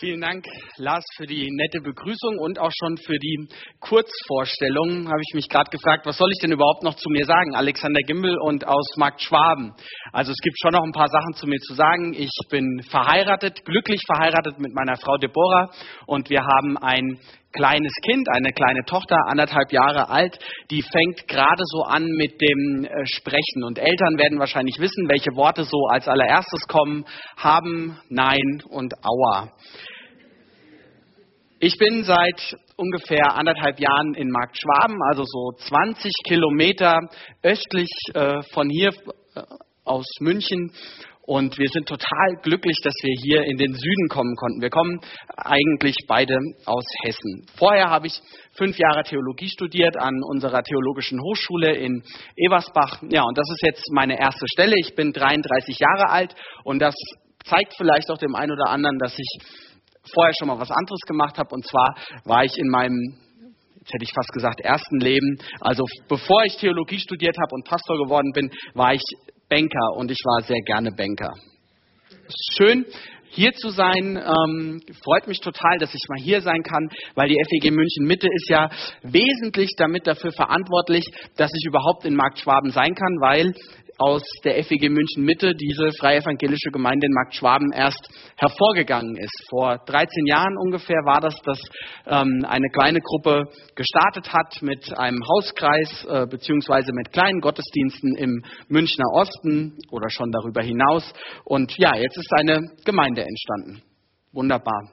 Vielen 0.00 0.22
Dank, 0.22 0.44
Lars, 0.76 1.04
für 1.16 1.24
die 1.24 1.48
nette 1.52 1.80
Begrüßung 1.80 2.38
und 2.38 2.58
auch 2.58 2.72
schon 2.76 2.96
für 3.06 3.16
die 3.16 3.46
Kurzvorstellung. 3.78 5.06
Habe 5.06 5.20
ich 5.20 5.34
mich 5.36 5.48
gerade 5.48 5.70
gefragt, 5.70 6.04
was 6.04 6.18
soll 6.18 6.28
ich 6.32 6.40
denn 6.40 6.50
überhaupt 6.50 6.82
noch 6.82 6.96
zu 6.96 7.08
mir 7.10 7.24
sagen? 7.24 7.54
Alexander 7.54 8.00
Gimbel 8.00 8.36
und 8.40 8.66
aus 8.66 8.96
Markt 8.96 9.22
Schwaben. 9.22 9.72
Also 10.10 10.32
es 10.32 10.38
gibt 10.42 10.56
schon 10.60 10.72
noch 10.72 10.82
ein 10.82 10.90
paar 10.90 11.06
Sachen 11.06 11.34
zu 11.34 11.46
mir 11.46 11.60
zu 11.60 11.74
sagen. 11.74 12.12
Ich 12.12 12.32
bin 12.50 12.82
verheiratet, 12.90 13.64
glücklich 13.64 14.00
verheiratet 14.04 14.58
mit 14.58 14.74
meiner 14.74 14.96
Frau 14.96 15.16
Deborah 15.16 15.70
und 16.06 16.28
wir 16.28 16.40
haben 16.40 16.76
ein 16.76 17.20
kleines 17.54 17.92
Kind, 18.04 18.28
eine 18.28 18.52
kleine 18.52 18.84
Tochter, 18.84 19.16
anderthalb 19.28 19.72
Jahre 19.72 20.08
alt, 20.08 20.38
die 20.70 20.82
fängt 20.82 21.26
gerade 21.28 21.62
so 21.64 21.82
an 21.82 22.04
mit 22.04 22.40
dem 22.40 22.84
äh, 22.84 23.06
Sprechen. 23.06 23.64
Und 23.64 23.78
Eltern 23.78 24.18
werden 24.18 24.38
wahrscheinlich 24.38 24.78
wissen, 24.78 25.08
welche 25.08 25.34
Worte 25.34 25.64
so 25.64 25.86
als 25.88 26.08
allererstes 26.08 26.66
kommen. 26.68 27.04
Haben, 27.36 27.98
nein 28.08 28.62
und 28.68 28.92
aua. 29.04 29.52
Ich 31.60 31.78
bin 31.78 32.04
seit 32.04 32.56
ungefähr 32.76 33.36
anderthalb 33.36 33.80
Jahren 33.80 34.14
in 34.14 34.30
Markt 34.30 34.58
Schwaben, 34.58 34.98
also 35.08 35.24
so 35.24 35.52
20 35.68 36.12
Kilometer 36.26 37.08
östlich 37.42 37.88
äh, 38.12 38.42
von 38.52 38.68
hier 38.68 38.90
äh, 39.34 39.42
aus 39.84 40.06
München. 40.20 40.72
Und 41.26 41.56
wir 41.58 41.68
sind 41.68 41.88
total 41.88 42.36
glücklich, 42.42 42.76
dass 42.82 42.94
wir 43.00 43.14
hier 43.22 43.44
in 43.44 43.56
den 43.56 43.72
Süden 43.72 44.08
kommen 44.08 44.36
konnten. 44.36 44.60
Wir 44.60 44.68
kommen 44.68 45.00
eigentlich 45.36 45.96
beide 46.06 46.36
aus 46.66 46.84
Hessen. 47.02 47.46
Vorher 47.56 47.88
habe 47.88 48.08
ich 48.08 48.20
fünf 48.52 48.78
Jahre 48.78 49.04
Theologie 49.04 49.48
studiert 49.48 49.96
an 49.96 50.14
unserer 50.28 50.62
Theologischen 50.62 51.18
Hochschule 51.20 51.76
in 51.76 52.02
Eversbach. 52.36 53.02
Ja, 53.08 53.22
und 53.22 53.38
das 53.38 53.48
ist 53.50 53.62
jetzt 53.62 53.90
meine 53.92 54.20
erste 54.20 54.46
Stelle. 54.48 54.76
Ich 54.78 54.94
bin 54.94 55.12
33 55.14 55.78
Jahre 55.78 56.10
alt 56.10 56.34
und 56.64 56.78
das 56.80 56.94
zeigt 57.44 57.74
vielleicht 57.74 58.10
auch 58.10 58.18
dem 58.18 58.34
einen 58.34 58.52
oder 58.52 58.68
anderen, 58.68 58.98
dass 58.98 59.18
ich 59.18 59.38
vorher 60.12 60.34
schon 60.38 60.48
mal 60.48 60.60
was 60.60 60.70
anderes 60.70 61.00
gemacht 61.06 61.38
habe. 61.38 61.54
Und 61.54 61.66
zwar 61.66 61.96
war 62.24 62.44
ich 62.44 62.58
in 62.58 62.68
meinem 62.68 63.18
jetzt 63.78 63.92
hätte 63.92 64.04
ich 64.04 64.12
fast 64.14 64.32
gesagt, 64.32 64.60
ersten 64.60 64.98
Leben. 64.98 65.38
Also 65.60 65.84
bevor 66.08 66.44
ich 66.44 66.56
Theologie 66.56 66.98
studiert 66.98 67.36
habe 67.38 67.54
und 67.54 67.66
Pastor 67.66 67.98
geworden 67.98 68.32
bin, 68.32 68.50
war 68.72 68.94
ich 68.94 69.02
Banker 69.54 69.96
und 69.96 70.10
ich 70.10 70.18
war 70.24 70.42
sehr 70.42 70.60
gerne 70.66 70.90
Banker. 70.90 71.32
Schön, 72.56 72.84
hier 73.30 73.52
zu 73.52 73.68
sein. 73.68 74.16
Ähm, 74.16 74.80
freut 75.04 75.28
mich 75.28 75.40
total, 75.40 75.78
dass 75.78 75.94
ich 75.94 76.00
mal 76.08 76.18
hier 76.18 76.40
sein 76.40 76.64
kann, 76.64 76.88
weil 77.14 77.28
die 77.28 77.38
FEG 77.50 77.70
München 77.70 78.04
Mitte 78.04 78.26
ist 78.26 78.48
ja 78.48 78.68
wesentlich 79.02 79.70
damit 79.76 80.08
dafür 80.08 80.32
verantwortlich, 80.32 81.04
dass 81.36 81.52
ich 81.56 81.68
überhaupt 81.68 82.04
in 82.04 82.16
Markt 82.16 82.40
Schwaben 82.40 82.70
sein 82.70 82.96
kann, 82.96 83.20
weil 83.20 83.54
aus 83.98 84.22
der 84.44 84.62
FEG 84.64 84.90
München 84.90 85.24
Mitte 85.24 85.54
diese 85.54 85.90
freie 85.98 86.18
evangelische 86.18 86.70
Gemeinde 86.70 87.06
in 87.06 87.12
Markt 87.12 87.34
Schwaben 87.34 87.72
erst 87.72 88.08
hervorgegangen 88.36 89.16
ist. 89.16 89.46
Vor 89.48 89.78
13 89.86 90.26
Jahren 90.26 90.56
ungefähr 90.58 90.98
war 91.04 91.20
das, 91.20 91.34
dass 91.42 91.60
ähm, 92.06 92.44
eine 92.48 92.68
kleine 92.70 93.00
Gruppe 93.00 93.44
gestartet 93.74 94.32
hat 94.32 94.62
mit 94.62 94.96
einem 94.98 95.20
Hauskreis 95.26 96.06
äh, 96.08 96.26
beziehungsweise 96.26 96.92
mit 96.92 97.12
kleinen 97.12 97.40
Gottesdiensten 97.40 98.16
im 98.16 98.42
Münchner 98.68 99.06
Osten 99.12 99.78
oder 99.90 100.10
schon 100.10 100.30
darüber 100.32 100.62
hinaus. 100.62 101.12
Und 101.44 101.76
ja, 101.78 101.94
jetzt 101.96 102.16
ist 102.16 102.32
eine 102.32 102.60
Gemeinde 102.84 103.22
entstanden. 103.22 103.82
Wunderbar. 104.32 104.90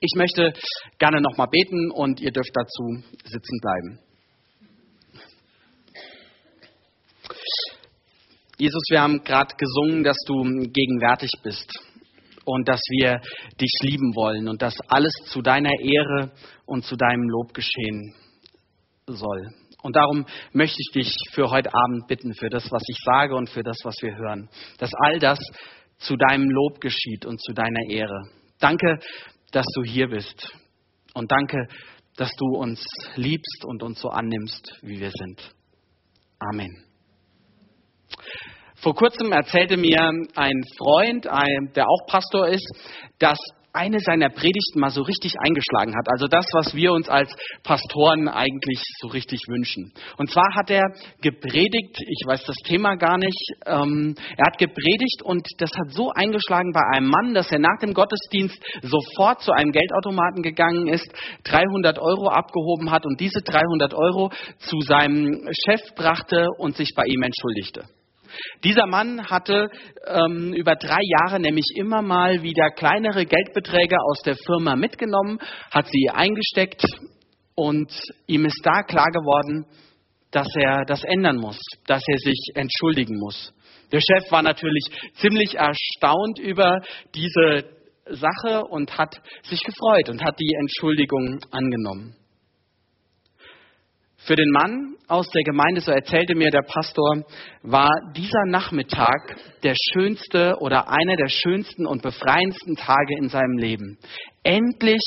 Ich 0.00 0.14
möchte 0.16 0.52
gerne 0.98 1.20
nochmal 1.20 1.48
beten 1.48 1.90
und 1.90 2.20
ihr 2.20 2.32
dürft 2.32 2.50
dazu 2.54 3.02
sitzen 3.24 3.58
bleiben. 3.60 3.98
Jesus, 8.58 8.82
wir 8.90 9.00
haben 9.00 9.22
gerade 9.24 9.54
gesungen, 9.56 10.04
dass 10.04 10.16
du 10.26 10.42
gegenwärtig 10.70 11.30
bist 11.42 11.72
und 12.44 12.68
dass 12.68 12.80
wir 12.90 13.20
dich 13.60 13.72
lieben 13.82 14.14
wollen 14.14 14.48
und 14.48 14.62
dass 14.62 14.76
alles 14.88 15.12
zu 15.26 15.42
deiner 15.42 15.80
Ehre 15.80 16.32
und 16.66 16.84
zu 16.84 16.96
deinem 16.96 17.28
Lob 17.28 17.54
geschehen 17.54 18.14
soll. 19.06 19.48
Und 19.82 19.96
darum 19.96 20.26
möchte 20.52 20.76
ich 20.78 20.92
dich 20.92 21.14
für 21.32 21.50
heute 21.50 21.70
Abend 21.74 22.06
bitten, 22.06 22.34
für 22.34 22.48
das, 22.48 22.70
was 22.70 22.82
ich 22.88 22.98
sage 23.04 23.34
und 23.34 23.50
für 23.50 23.62
das, 23.62 23.78
was 23.82 23.96
wir 24.00 24.16
hören, 24.16 24.48
dass 24.78 24.92
all 24.94 25.18
das 25.18 25.38
zu 25.98 26.16
deinem 26.16 26.48
Lob 26.50 26.80
geschieht 26.80 27.26
und 27.26 27.40
zu 27.40 27.52
deiner 27.52 27.90
Ehre. 27.90 28.28
Danke, 28.60 29.00
dass 29.50 29.66
du 29.74 29.82
hier 29.82 30.08
bist. 30.08 30.52
Und 31.14 31.30
danke, 31.30 31.66
dass 32.16 32.30
du 32.36 32.56
uns 32.56 32.84
liebst 33.16 33.64
und 33.64 33.82
uns 33.82 34.00
so 34.00 34.08
annimmst, 34.08 34.78
wie 34.82 35.00
wir 35.00 35.10
sind. 35.10 35.54
Amen. 36.38 36.91
Vor 38.76 38.94
kurzem 38.94 39.30
erzählte 39.30 39.76
mir 39.76 40.10
ein 40.34 40.64
Freund, 40.76 41.24
der 41.24 41.88
auch 41.88 42.06
Pastor 42.08 42.48
ist, 42.48 42.66
dass 43.18 43.38
eine 43.72 44.00
seiner 44.00 44.28
Predigten 44.28 44.80
mal 44.80 44.90
so 44.90 45.02
richtig 45.02 45.34
eingeschlagen 45.40 45.94
hat. 45.96 46.06
Also 46.10 46.26
das, 46.26 46.46
was 46.52 46.74
wir 46.74 46.92
uns 46.92 47.08
als 47.08 47.34
Pastoren 47.62 48.28
eigentlich 48.28 48.82
so 49.00 49.08
richtig 49.08 49.40
wünschen. 49.48 49.92
Und 50.18 50.30
zwar 50.30 50.54
hat 50.54 50.70
er 50.70 50.82
gepredigt, 51.22 51.98
ich 51.98 52.26
weiß 52.26 52.44
das 52.44 52.56
Thema 52.64 52.96
gar 52.96 53.16
nicht, 53.16 53.40
ähm, 53.66 54.14
er 54.36 54.46
hat 54.46 54.58
gepredigt 54.58 55.22
und 55.22 55.46
das 55.58 55.70
hat 55.70 55.92
so 55.92 56.10
eingeschlagen 56.10 56.72
bei 56.72 56.82
einem 56.94 57.08
Mann, 57.08 57.34
dass 57.34 57.50
er 57.50 57.58
nach 57.58 57.78
dem 57.80 57.94
Gottesdienst 57.94 58.62
sofort 58.82 59.40
zu 59.40 59.52
einem 59.52 59.72
Geldautomaten 59.72 60.42
gegangen 60.42 60.88
ist, 60.88 61.10
300 61.44 61.98
Euro 61.98 62.28
abgehoben 62.28 62.90
hat 62.90 63.06
und 63.06 63.20
diese 63.20 63.40
300 63.40 63.94
Euro 63.94 64.30
zu 64.58 64.80
seinem 64.80 65.48
Chef 65.64 65.94
brachte 65.94 66.48
und 66.58 66.76
sich 66.76 66.94
bei 66.94 67.04
ihm 67.06 67.22
entschuldigte. 67.22 67.84
Dieser 68.64 68.86
Mann 68.86 69.28
hatte 69.28 69.70
ähm, 70.06 70.52
über 70.52 70.76
drei 70.76 71.00
Jahre 71.00 71.40
nämlich 71.40 71.66
immer 71.76 72.02
mal 72.02 72.42
wieder 72.42 72.70
kleinere 72.70 73.26
Geldbeträge 73.26 73.96
aus 74.10 74.20
der 74.24 74.36
Firma 74.36 74.76
mitgenommen, 74.76 75.38
hat 75.70 75.86
sie 75.88 76.10
eingesteckt 76.10 76.84
und 77.54 77.90
ihm 78.26 78.44
ist 78.44 78.60
da 78.64 78.82
klar 78.82 79.10
geworden, 79.10 79.66
dass 80.30 80.48
er 80.56 80.84
das 80.86 81.04
ändern 81.04 81.36
muss, 81.36 81.58
dass 81.86 82.02
er 82.06 82.18
sich 82.18 82.52
entschuldigen 82.54 83.18
muss. 83.18 83.52
Der 83.92 84.00
Chef 84.00 84.32
war 84.32 84.42
natürlich 84.42 84.84
ziemlich 85.14 85.54
erstaunt 85.54 86.38
über 86.38 86.80
diese 87.14 87.64
Sache 88.06 88.64
und 88.64 88.96
hat 88.96 89.20
sich 89.42 89.60
gefreut 89.60 90.08
und 90.08 90.24
hat 90.24 90.40
die 90.40 90.54
Entschuldigung 90.58 91.38
angenommen. 91.50 92.16
Für 94.24 94.36
den 94.36 94.50
Mann 94.50 94.94
aus 95.08 95.28
der 95.30 95.42
Gemeinde, 95.42 95.80
so 95.80 95.90
erzählte 95.90 96.36
mir 96.36 96.50
der 96.50 96.62
Pastor, 96.62 97.24
war 97.62 97.90
dieser 98.14 98.46
Nachmittag 98.46 99.36
der 99.64 99.74
schönste 99.92 100.54
oder 100.60 100.88
einer 100.88 101.16
der 101.16 101.28
schönsten 101.28 101.86
und 101.86 102.02
befreiendsten 102.02 102.76
Tage 102.76 103.16
in 103.18 103.28
seinem 103.28 103.58
Leben. 103.58 103.98
Endlich 104.44 105.02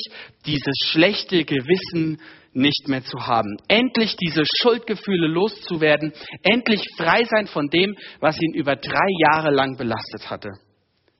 dieses 0.45 0.75
schlechte 0.91 1.45
Gewissen 1.45 2.19
nicht 2.51 2.89
mehr 2.89 3.03
zu 3.03 3.25
haben. 3.25 3.55
Endlich 3.69 4.17
diese 4.17 4.43
Schuldgefühle 4.61 5.27
loszuwerden. 5.27 6.11
Endlich 6.43 6.81
frei 6.97 7.23
sein 7.23 7.47
von 7.47 7.67
dem, 7.69 7.95
was 8.19 8.37
ihn 8.41 8.53
über 8.53 8.75
drei 8.75 9.07
Jahre 9.29 9.51
lang 9.51 9.77
belastet 9.77 10.29
hatte. 10.29 10.49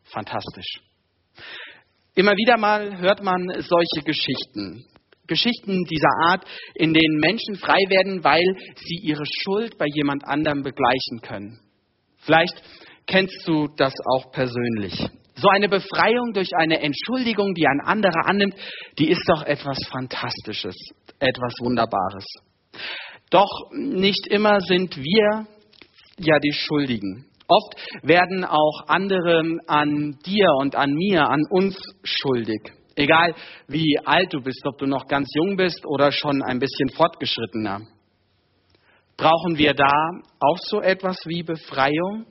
Fantastisch. 0.03 0.81
Immer 2.13 2.33
wieder 2.33 2.57
mal 2.57 2.97
hört 2.97 3.23
man 3.23 3.47
solche 3.59 4.03
Geschichten. 4.05 4.85
Geschichten 5.27 5.83
dieser 5.85 6.29
Art, 6.29 6.45
in 6.75 6.93
denen 6.93 7.19
Menschen 7.19 7.55
frei 7.55 7.79
werden, 7.89 8.23
weil 8.23 8.43
sie 8.75 8.99
ihre 9.03 9.25
Schuld 9.25 9.77
bei 9.77 9.85
jemand 9.93 10.25
anderem 10.25 10.63
begleichen 10.63 11.21
können. 11.21 11.59
Vielleicht 12.17 12.61
kennst 13.07 13.47
du 13.47 13.67
das 13.77 13.93
auch 14.05 14.31
persönlich. 14.31 14.99
So 15.35 15.49
eine 15.49 15.67
Befreiung 15.67 16.33
durch 16.33 16.49
eine 16.55 16.79
Entschuldigung, 16.81 17.53
die 17.53 17.67
ein 17.67 17.81
anderer 17.81 18.25
annimmt, 18.25 18.55
die 18.97 19.09
ist 19.09 19.27
doch 19.27 19.43
etwas 19.43 19.77
Fantastisches, 19.91 20.75
etwas 21.19 21.53
Wunderbares. 21.59 22.25
Doch 23.29 23.69
nicht 23.73 24.27
immer 24.27 24.61
sind 24.61 24.95
wir 24.95 25.47
ja 26.19 26.39
die 26.39 26.53
Schuldigen. 26.53 27.25
Oft 27.47 27.75
werden 28.01 28.43
auch 28.43 28.87
andere 28.87 29.43
an 29.67 30.17
dir 30.25 30.47
und 30.59 30.75
an 30.75 30.93
mir, 30.93 31.29
an 31.29 31.41
uns 31.49 31.77
schuldig. 32.03 32.71
Egal 32.95 33.35
wie 33.67 33.99
alt 34.05 34.33
du 34.33 34.41
bist, 34.41 34.65
ob 34.65 34.77
du 34.77 34.85
noch 34.85 35.07
ganz 35.07 35.27
jung 35.35 35.57
bist 35.57 35.85
oder 35.85 36.11
schon 36.11 36.41
ein 36.41 36.59
bisschen 36.59 36.89
fortgeschrittener. 36.89 37.81
Brauchen 39.17 39.57
wir 39.57 39.73
da 39.73 39.91
auch 40.39 40.57
so 40.59 40.81
etwas 40.81 41.17
wie 41.25 41.43
Befreiung? 41.43 42.25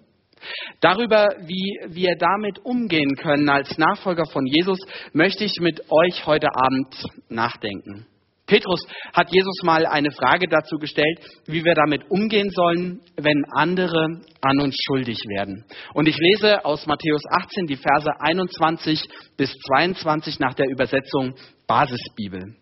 Darüber, 0.81 1.28
wie 1.46 1.78
wir 1.88 2.16
damit 2.19 2.58
umgehen 2.64 3.14
können 3.16 3.49
als 3.49 3.78
Nachfolger 3.78 4.26
von 4.26 4.44
Jesus, 4.46 4.78
möchte 5.12 5.44
ich 5.44 5.58
mit 5.61 5.81
euch 5.90 6.26
heute 6.26 6.49
Abend 6.55 7.06
nachdenken. 7.28 8.06
Petrus 8.46 8.87
hat 9.14 9.32
Jesus 9.32 9.62
mal 9.62 9.87
eine 9.87 10.11
Frage 10.11 10.46
dazu 10.49 10.76
gestellt, 10.76 11.19
wie 11.46 11.64
wir 11.64 11.75
damit 11.75 12.11
umgehen 12.11 12.50
sollen, 12.50 13.00
wenn 13.17 13.43
andere 13.52 14.20
an 14.43 14.61
uns 14.61 14.76
schuldig 14.87 15.19
werden. 15.29 15.64
Und 15.94 16.08
ich 16.08 16.17
lese 16.19 16.64
aus 16.64 16.87
Matthäus 16.87 17.23
18 17.31 17.67
die 17.67 17.76
Verse 17.76 18.11
21 18.20 19.02
bis 19.38 19.50
22 19.69 20.41
nach 20.41 20.55
der 20.55 20.69
Übersetzung 20.69 21.35
Basisbibel. 21.67 22.55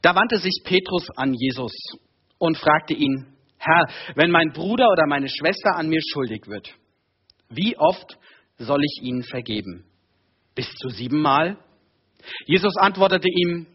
Da 0.00 0.14
wandte 0.14 0.38
sich 0.38 0.62
Petrus 0.64 1.06
an 1.16 1.34
Jesus 1.34 1.72
und 2.38 2.56
fragte 2.56 2.94
ihn, 2.94 3.36
Herr, 3.58 3.84
wenn 4.14 4.30
mein 4.30 4.52
Bruder 4.52 4.88
oder 4.90 5.06
meine 5.06 5.28
Schwester 5.28 5.76
an 5.76 5.90
mir 5.90 6.00
schuldig 6.12 6.46
wird, 6.46 6.72
wie 7.50 7.76
oft 7.76 8.16
soll 8.56 8.82
ich 8.82 9.02
ihnen 9.02 9.22
vergeben? 9.22 9.84
Bis 10.54 10.70
zu 10.76 10.88
siebenmal? 10.88 11.58
Jesus 12.46 12.76
antwortete 12.78 13.28
ihm, 13.28 13.66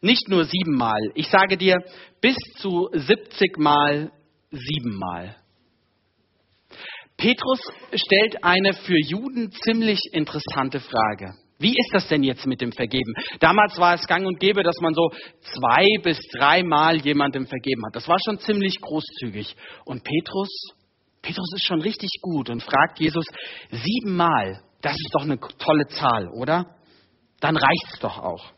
nicht 0.00 0.28
nur 0.28 0.44
siebenmal, 0.44 1.00
ich 1.14 1.28
sage 1.28 1.56
dir, 1.56 1.78
bis 2.20 2.36
zu 2.58 2.88
siebzigmal 2.92 4.12
siebenmal. 4.50 5.36
Petrus 7.16 7.60
stellt 7.94 8.44
eine 8.44 8.74
für 8.74 8.98
Juden 8.98 9.50
ziemlich 9.50 10.00
interessante 10.12 10.80
Frage. 10.80 11.34
Wie 11.58 11.70
ist 11.70 11.90
das 11.92 12.08
denn 12.08 12.22
jetzt 12.22 12.46
mit 12.46 12.60
dem 12.60 12.72
Vergeben? 12.72 13.14
Damals 13.40 13.78
war 13.78 13.94
es 13.94 14.06
gang 14.06 14.26
und 14.26 14.38
gäbe, 14.38 14.62
dass 14.62 14.76
man 14.82 14.92
so 14.92 15.10
zwei 15.40 15.86
bis 16.02 16.18
dreimal 16.36 17.00
jemandem 17.00 17.46
vergeben 17.46 17.82
hat. 17.86 17.96
Das 17.96 18.08
war 18.08 18.18
schon 18.22 18.38
ziemlich 18.40 18.78
großzügig. 18.82 19.56
Und 19.86 20.04
Petrus, 20.04 20.50
Petrus 21.22 21.50
ist 21.54 21.66
schon 21.66 21.80
richtig 21.80 22.10
gut 22.20 22.50
und 22.50 22.62
fragt 22.62 23.00
Jesus 23.00 23.24
siebenmal. 23.70 24.62
Das 24.82 24.92
ist 24.92 25.10
doch 25.14 25.22
eine 25.22 25.38
tolle 25.40 25.86
Zahl, 25.88 26.28
oder? 26.28 26.76
Dann 27.40 27.56
reicht's 27.56 27.98
doch 28.00 28.18
auch. 28.18 28.52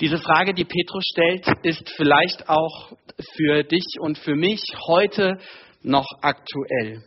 Diese 0.00 0.18
Frage, 0.18 0.54
die 0.54 0.64
Petrus 0.64 1.04
stellt, 1.12 1.46
ist 1.62 1.88
vielleicht 1.96 2.48
auch 2.48 2.92
für 3.36 3.62
dich 3.62 3.84
und 4.00 4.18
für 4.18 4.34
mich 4.34 4.60
heute 4.88 5.38
noch 5.82 6.06
aktuell. 6.20 7.02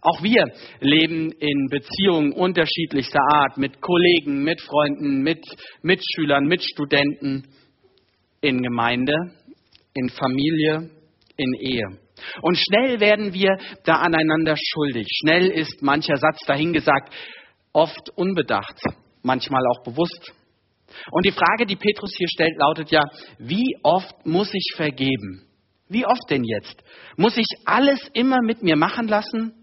Auch 0.00 0.22
wir 0.22 0.44
leben 0.80 1.32
in 1.32 1.68
Beziehungen 1.68 2.32
unterschiedlichster 2.32 3.20
Art 3.32 3.56
mit 3.58 3.80
Kollegen, 3.80 4.44
mit 4.44 4.60
Freunden, 4.60 5.22
mit 5.22 5.44
Mitschülern, 5.82 6.46
mit 6.46 6.62
Studenten, 6.62 7.48
in 8.40 8.62
Gemeinde, 8.62 9.14
in 9.94 10.08
Familie, 10.10 10.90
in 11.36 11.52
Ehe. 11.54 11.98
Und 12.42 12.56
schnell 12.56 13.00
werden 13.00 13.32
wir 13.32 13.56
da 13.84 13.94
aneinander 13.94 14.54
schuldig. 14.56 15.08
Schnell 15.20 15.48
ist 15.48 15.82
mancher 15.82 16.16
Satz 16.16 16.38
dahingesagt, 16.46 17.12
oft 17.72 18.10
unbedacht, 18.16 18.80
manchmal 19.22 19.62
auch 19.66 19.82
bewusst. 19.82 20.32
Und 21.10 21.26
die 21.26 21.32
Frage, 21.32 21.66
die 21.66 21.76
Petrus 21.76 22.14
hier 22.16 22.28
stellt, 22.28 22.56
lautet 22.58 22.90
ja, 22.90 23.02
wie 23.38 23.76
oft 23.82 24.26
muss 24.26 24.52
ich 24.52 24.74
vergeben? 24.76 25.48
Wie 25.88 26.06
oft 26.06 26.30
denn 26.30 26.44
jetzt? 26.44 26.82
Muss 27.16 27.36
ich 27.36 27.46
alles 27.64 28.00
immer 28.12 28.42
mit 28.42 28.62
mir 28.62 28.76
machen 28.76 29.08
lassen? 29.08 29.54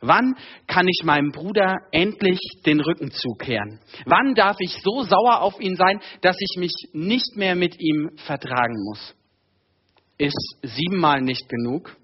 Wann 0.00 0.34
kann 0.66 0.86
ich 0.88 1.04
meinem 1.04 1.30
Bruder 1.30 1.76
endlich 1.92 2.40
den 2.66 2.80
Rücken 2.80 3.12
zukehren? 3.12 3.78
Wann 4.04 4.34
darf 4.34 4.56
ich 4.58 4.76
so 4.82 5.02
sauer 5.02 5.40
auf 5.42 5.60
ihn 5.60 5.76
sein, 5.76 6.00
dass 6.20 6.36
ich 6.40 6.58
mich 6.58 6.72
nicht 6.92 7.36
mehr 7.36 7.54
mit 7.54 7.80
ihm 7.80 8.10
vertragen 8.16 8.82
muss? 8.84 9.14
Ist 10.18 10.56
siebenmal 10.62 11.22
nicht 11.22 11.48
genug? 11.48 11.96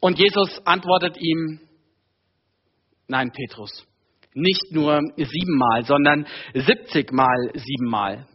Und 0.00 0.18
Jesus 0.18 0.60
antwortet 0.66 1.16
ihm, 1.18 1.60
nein, 3.06 3.32
Petrus, 3.32 3.86
nicht 4.38 4.72
nur 4.72 5.00
siebenmal, 5.16 5.84
sondern 5.84 6.26
siebzigmal 6.54 7.50
siebenmal. 7.54 8.26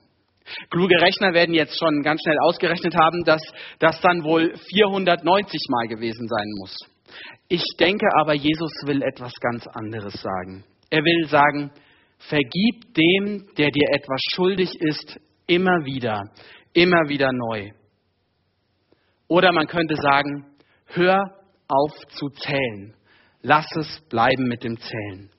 Kluge 0.69 1.00
Rechner 1.01 1.33
werden 1.33 1.55
jetzt 1.55 1.79
schon 1.79 2.03
ganz 2.03 2.21
schnell 2.21 2.38
ausgerechnet 2.39 2.95
haben, 2.95 3.23
dass 3.23 3.41
das 3.79 4.00
dann 4.01 4.23
wohl 4.23 4.53
490 4.69 5.59
Mal 5.69 5.88
gewesen 5.88 6.27
sein 6.27 6.47
muss. 6.59 6.77
Ich 7.47 7.63
denke 7.79 8.07
aber, 8.19 8.33
Jesus 8.33 8.71
will 8.85 9.01
etwas 9.01 9.33
ganz 9.39 9.67
anderes 9.67 10.13
sagen. 10.21 10.63
Er 10.89 11.03
will 11.03 11.27
sagen, 11.27 11.71
vergib 12.17 12.94
dem, 12.94 13.47
der 13.57 13.69
dir 13.69 13.88
etwas 13.94 14.21
schuldig 14.33 14.69
ist, 14.79 15.19
immer 15.47 15.85
wieder, 15.85 16.23
immer 16.73 17.07
wieder 17.07 17.31
neu. 17.31 17.71
Oder 19.27 19.51
man 19.51 19.67
könnte 19.67 19.95
sagen, 19.95 20.45
hör 20.88 21.19
auf 21.67 21.91
zu 22.09 22.29
zählen. 22.29 22.94
Lass 23.41 23.65
es 23.75 24.00
bleiben 24.09 24.47
mit 24.47 24.63
dem 24.63 24.77
Zählen. 24.77 25.29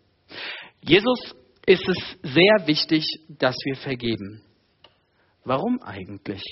Jesus 0.81 1.35
ist 1.67 1.89
es 1.89 2.19
sehr 2.23 2.67
wichtig, 2.67 3.05
dass 3.39 3.57
wir 3.65 3.77
vergeben. 3.77 4.43
Warum 5.45 5.81
eigentlich? 5.83 6.43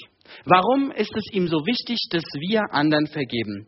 Warum 0.44 0.90
ist 0.92 1.14
es 1.16 1.32
ihm 1.32 1.48
so 1.48 1.58
wichtig, 1.66 1.98
dass 2.10 2.24
wir 2.34 2.62
anderen 2.72 3.06
vergeben? 3.06 3.66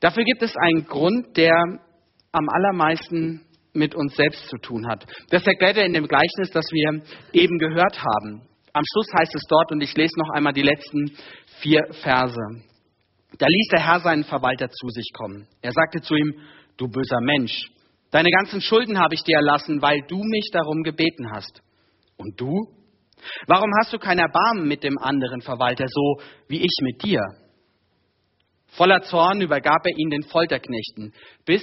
Dafür 0.00 0.24
gibt 0.24 0.42
es 0.42 0.54
einen 0.56 0.84
Grund, 0.86 1.36
der 1.36 1.54
am 2.32 2.48
allermeisten 2.48 3.44
mit 3.72 3.94
uns 3.94 4.14
selbst 4.16 4.48
zu 4.48 4.56
tun 4.58 4.88
hat. 4.88 5.06
Das 5.30 5.46
erklärt 5.46 5.76
er 5.76 5.86
in 5.86 5.92
dem 5.92 6.06
Gleichnis, 6.06 6.50
das 6.52 6.66
wir 6.70 7.02
eben 7.32 7.58
gehört 7.58 7.98
haben. 7.98 8.42
Am 8.72 8.84
Schluss 8.92 9.08
heißt 9.18 9.34
es 9.34 9.42
dort, 9.48 9.72
und 9.72 9.80
ich 9.80 9.96
lese 9.96 10.18
noch 10.18 10.30
einmal 10.34 10.52
die 10.52 10.62
letzten 10.62 11.12
vier 11.60 11.82
Verse. 12.02 12.40
Da 13.38 13.46
ließ 13.46 13.68
der 13.72 13.86
Herr 13.86 14.00
seinen 14.00 14.24
Verwalter 14.24 14.68
zu 14.70 14.88
sich 14.88 15.10
kommen. 15.12 15.46
Er 15.62 15.72
sagte 15.72 16.00
zu 16.00 16.14
ihm, 16.14 16.34
du 16.76 16.88
böser 16.88 17.20
Mensch, 17.20 17.70
deine 18.10 18.30
ganzen 18.30 18.60
Schulden 18.60 18.98
habe 18.98 19.14
ich 19.14 19.22
dir 19.22 19.36
erlassen, 19.36 19.82
weil 19.82 20.02
du 20.08 20.18
mich 20.22 20.50
darum 20.52 20.82
gebeten 20.82 21.30
hast. 21.30 21.62
Und 22.16 22.40
du? 22.40 22.52
Warum 23.46 23.70
hast 23.80 23.92
du 23.92 23.98
kein 23.98 24.18
Erbarmen 24.18 24.66
mit 24.66 24.82
dem 24.84 24.98
anderen 24.98 25.40
Verwalter, 25.40 25.86
so 25.88 26.20
wie 26.48 26.62
ich 26.62 26.78
mit 26.82 27.02
dir? 27.02 27.20
Voller 28.68 29.02
Zorn 29.02 29.40
übergab 29.40 29.84
er 29.84 29.96
ihn 29.96 30.10
den 30.10 30.22
Folterknechten, 30.22 31.12
bis 31.44 31.62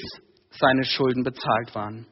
seine 0.49 0.83
Schulden 0.83 1.23
bezahlt 1.23 1.73
waren. 1.73 2.07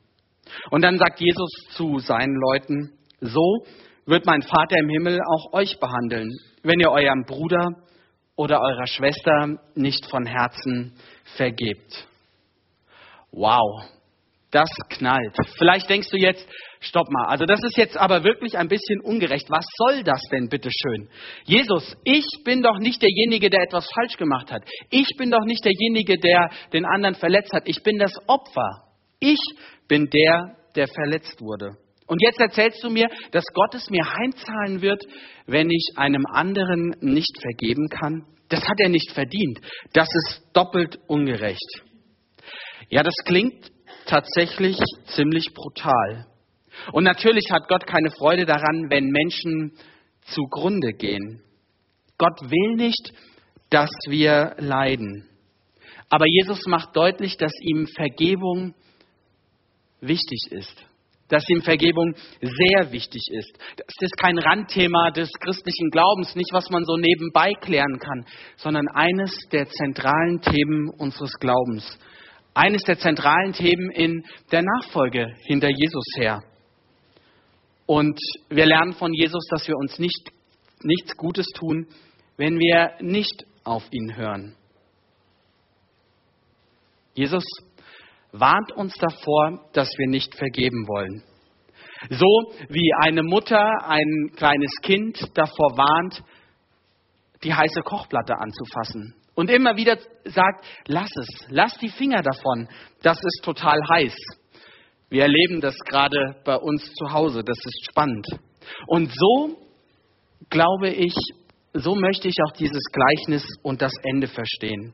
Und 0.69 0.81
dann 0.81 0.97
sagt 0.97 1.19
Jesus 1.19 1.49
zu 1.71 1.99
seinen 1.99 2.35
Leuten, 2.35 2.93
so 3.21 3.65
wird 4.05 4.25
mein 4.25 4.41
Vater 4.41 4.77
im 4.77 4.89
Himmel 4.89 5.19
auch 5.21 5.53
euch 5.53 5.79
behandeln, 5.79 6.29
wenn 6.61 6.79
ihr 6.79 6.91
eurem 6.91 7.23
Bruder 7.25 7.69
oder 8.35 8.59
eurer 8.61 8.87
Schwester 8.87 9.57
nicht 9.75 10.05
von 10.07 10.25
Herzen 10.25 10.93
vergebt. 11.35 12.07
Wow, 13.31 13.83
das 14.53 14.69
knallt. 14.89 15.35
Vielleicht 15.57 15.89
denkst 15.89 16.09
du 16.09 16.17
jetzt, 16.17 16.47
stopp 16.79 17.09
mal, 17.09 17.27
also 17.27 17.45
das 17.45 17.63
ist 17.63 17.77
jetzt 17.77 17.97
aber 17.97 18.23
wirklich 18.23 18.57
ein 18.57 18.67
bisschen 18.67 19.01
ungerecht. 19.01 19.49
Was 19.49 19.65
soll 19.77 20.03
das 20.03 20.21
denn, 20.31 20.49
bitteschön? 20.49 21.09
Jesus, 21.45 21.95
ich 22.03 22.25
bin 22.43 22.61
doch 22.61 22.77
nicht 22.79 23.01
derjenige, 23.01 23.49
der 23.49 23.63
etwas 23.63 23.89
falsch 23.93 24.17
gemacht 24.17 24.51
hat. 24.51 24.63
Ich 24.89 25.07
bin 25.17 25.31
doch 25.31 25.45
nicht 25.45 25.65
derjenige, 25.65 26.17
der 26.17 26.49
den 26.71 26.85
anderen 26.85 27.15
verletzt 27.15 27.53
hat. 27.53 27.63
Ich 27.65 27.81
bin 27.83 27.97
das 27.97 28.13
Opfer. 28.27 28.83
Ich 29.19 29.39
bin 29.87 30.09
der, 30.09 30.55
der 30.75 30.87
verletzt 30.87 31.41
wurde. 31.41 31.77
Und 32.05 32.21
jetzt 32.21 32.39
erzählst 32.39 32.83
du 32.83 32.89
mir, 32.89 33.07
dass 33.31 33.45
Gott 33.53 33.73
es 33.73 33.89
mir 33.89 34.03
heimzahlen 34.05 34.81
wird, 34.81 35.01
wenn 35.47 35.69
ich 35.69 35.93
einem 35.95 36.25
anderen 36.31 36.95
nicht 36.99 37.41
vergeben 37.41 37.87
kann? 37.89 38.25
Das 38.49 38.61
hat 38.61 38.79
er 38.79 38.89
nicht 38.89 39.11
verdient. 39.13 39.59
Das 39.93 40.07
ist 40.25 40.43
doppelt 40.53 40.99
ungerecht. 41.07 41.81
Ja, 42.89 43.01
das 43.01 43.15
klingt 43.25 43.71
tatsächlich 44.05 44.77
ziemlich 45.15 45.53
brutal. 45.53 46.25
Und 46.91 47.03
natürlich 47.03 47.45
hat 47.51 47.67
Gott 47.67 47.85
keine 47.85 48.11
Freude 48.11 48.45
daran, 48.45 48.89
wenn 48.89 49.09
Menschen 49.09 49.73
zugrunde 50.25 50.93
gehen. 50.93 51.41
Gott 52.17 52.41
will 52.41 52.75
nicht, 52.75 53.11
dass 53.69 53.89
wir 54.07 54.55
leiden. 54.59 55.27
Aber 56.09 56.25
Jesus 56.27 56.65
macht 56.67 56.95
deutlich, 56.95 57.37
dass 57.37 57.51
ihm 57.61 57.87
Vergebung 57.87 58.75
wichtig 59.99 60.51
ist. 60.51 60.85
Dass 61.29 61.47
ihm 61.49 61.61
Vergebung 61.61 62.13
sehr 62.41 62.91
wichtig 62.91 63.23
ist. 63.31 63.57
Das 63.77 63.95
ist 63.99 64.17
kein 64.17 64.37
Randthema 64.37 65.09
des 65.11 65.31
christlichen 65.39 65.89
Glaubens, 65.89 66.35
nicht 66.35 66.51
was 66.53 66.69
man 66.69 66.83
so 66.85 66.97
nebenbei 66.97 67.51
klären 67.61 67.97
kann, 67.97 68.25
sondern 68.57 68.87
eines 68.89 69.35
der 69.51 69.67
zentralen 69.67 70.41
Themen 70.41 70.89
unseres 70.89 71.33
Glaubens 71.39 71.97
eines 72.53 72.83
der 72.83 72.99
zentralen 72.99 73.53
Themen 73.53 73.89
in 73.91 74.25
der 74.51 74.61
Nachfolge 74.61 75.35
hinter 75.45 75.69
Jesus 75.69 76.05
her. 76.17 76.43
Und 77.85 78.19
wir 78.49 78.65
lernen 78.65 78.93
von 78.93 79.13
Jesus, 79.13 79.45
dass 79.49 79.67
wir 79.67 79.75
uns 79.75 79.99
nicht, 79.99 80.29
nichts 80.83 81.15
Gutes 81.17 81.47
tun, 81.55 81.87
wenn 82.37 82.59
wir 82.59 82.93
nicht 83.01 83.45
auf 83.63 83.83
ihn 83.91 84.15
hören. 84.15 84.55
Jesus 87.13 87.43
warnt 88.31 88.71
uns 88.71 88.93
davor, 88.95 89.69
dass 89.73 89.89
wir 89.97 90.07
nicht 90.07 90.35
vergeben 90.35 90.87
wollen. 90.87 91.23
So 92.09 92.53
wie 92.69 92.91
eine 93.01 93.23
Mutter 93.23 93.87
ein 93.87 94.31
kleines 94.35 94.71
Kind 94.81 95.29
davor 95.35 95.77
warnt, 95.77 96.23
die 97.43 97.53
heiße 97.53 97.81
Kochplatte 97.81 98.35
anzufassen. 98.37 99.15
Und 99.35 99.49
immer 99.49 99.75
wieder 99.75 99.97
sagt, 100.25 100.65
lass 100.87 101.09
es, 101.15 101.27
lass 101.49 101.77
die 101.79 101.89
Finger 101.89 102.21
davon, 102.21 102.67
das 103.01 103.17
ist 103.17 103.43
total 103.43 103.79
heiß. 103.89 104.15
Wir 105.09 105.23
erleben 105.23 105.61
das 105.61 105.75
gerade 105.79 106.35
bei 106.43 106.55
uns 106.55 106.93
zu 106.93 107.11
Hause, 107.11 107.43
das 107.43 107.57
ist 107.57 107.85
spannend. 107.89 108.27
Und 108.87 109.11
so 109.13 109.57
glaube 110.49 110.89
ich, 110.89 111.15
so 111.73 111.95
möchte 111.95 112.27
ich 112.27 112.35
auch 112.45 112.53
dieses 112.53 112.83
Gleichnis 112.91 113.45
und 113.63 113.81
das 113.81 113.93
Ende 114.03 114.27
verstehen. 114.27 114.93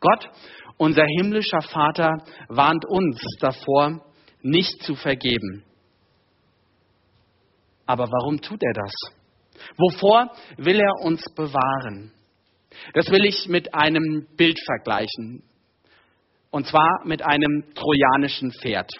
Gott, 0.00 0.30
unser 0.76 1.04
himmlischer 1.04 1.62
Vater, 1.62 2.12
warnt 2.48 2.84
uns 2.86 3.20
davor, 3.40 4.02
nicht 4.42 4.82
zu 4.82 4.94
vergeben. 4.94 5.64
Aber 7.86 8.04
warum 8.04 8.40
tut 8.40 8.62
er 8.62 8.74
das? 8.74 8.92
Wovor 9.76 10.30
will 10.58 10.78
er 10.78 11.04
uns 11.04 11.24
bewahren? 11.34 12.12
Das 12.94 13.10
will 13.10 13.24
ich 13.24 13.48
mit 13.48 13.74
einem 13.74 14.26
Bild 14.36 14.58
vergleichen. 14.64 15.42
Und 16.50 16.66
zwar 16.66 17.02
mit 17.04 17.22
einem 17.22 17.64
trojanischen 17.74 18.52
Pferd. 18.52 18.90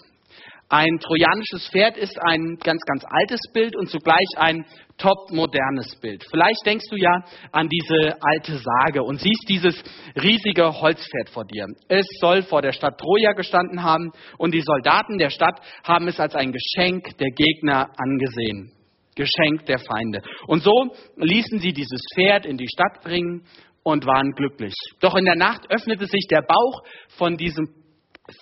Ein 0.71 0.99
trojanisches 1.01 1.67
Pferd 1.71 1.97
ist 1.97 2.19
ein 2.21 2.59
ganz, 2.63 2.83
ganz 2.83 3.03
altes 3.09 3.41
Bild 3.55 3.75
und 3.75 3.89
zugleich 3.89 4.27
ein 4.37 4.67
top 4.99 5.31
modernes 5.31 5.97
Bild. 5.97 6.23
Vielleicht 6.31 6.67
denkst 6.67 6.85
du 6.91 6.97
ja 6.97 7.25
an 7.53 7.71
diese 7.71 8.19
alte 8.21 8.59
Sage 8.59 9.03
und 9.03 9.19
siehst 9.19 9.49
dieses 9.49 9.83
riesige 10.21 10.79
Holzpferd 10.79 11.31
vor 11.31 11.47
dir. 11.47 11.65
Es 11.89 12.07
soll 12.21 12.43
vor 12.43 12.61
der 12.61 12.73
Stadt 12.73 12.99
Troja 12.99 13.33
gestanden 13.33 13.83
haben 13.83 14.13
und 14.37 14.53
die 14.53 14.61
Soldaten 14.61 15.17
der 15.17 15.31
Stadt 15.31 15.59
haben 15.85 16.07
es 16.07 16.21
als 16.21 16.35
ein 16.35 16.53
Geschenk 16.53 17.17
der 17.17 17.31
Gegner 17.31 17.89
angesehen. 17.97 18.73
Geschenk 19.19 19.67
der 19.67 19.81
Feinde. 19.81 20.23
Und 20.47 20.63
so 20.63 20.95
ließen 21.17 21.59
sie 21.59 21.73
dieses 21.73 22.01
Pferd 22.15 22.47
in 22.47 22.57
die 22.57 22.69
Stadt 22.69 23.03
bringen 23.03 23.45
und 23.83 24.07
waren 24.07 24.33
glücklich. 24.33 24.75
Doch 25.01 25.17
in 25.17 25.25
der 25.25 25.35
Nacht 25.37 25.71
öffnete 25.71 26.07
sich 26.07 26.27
der 26.31 26.43
Bauch 26.43 26.83
von 27.17 27.37
diesem 27.37 27.69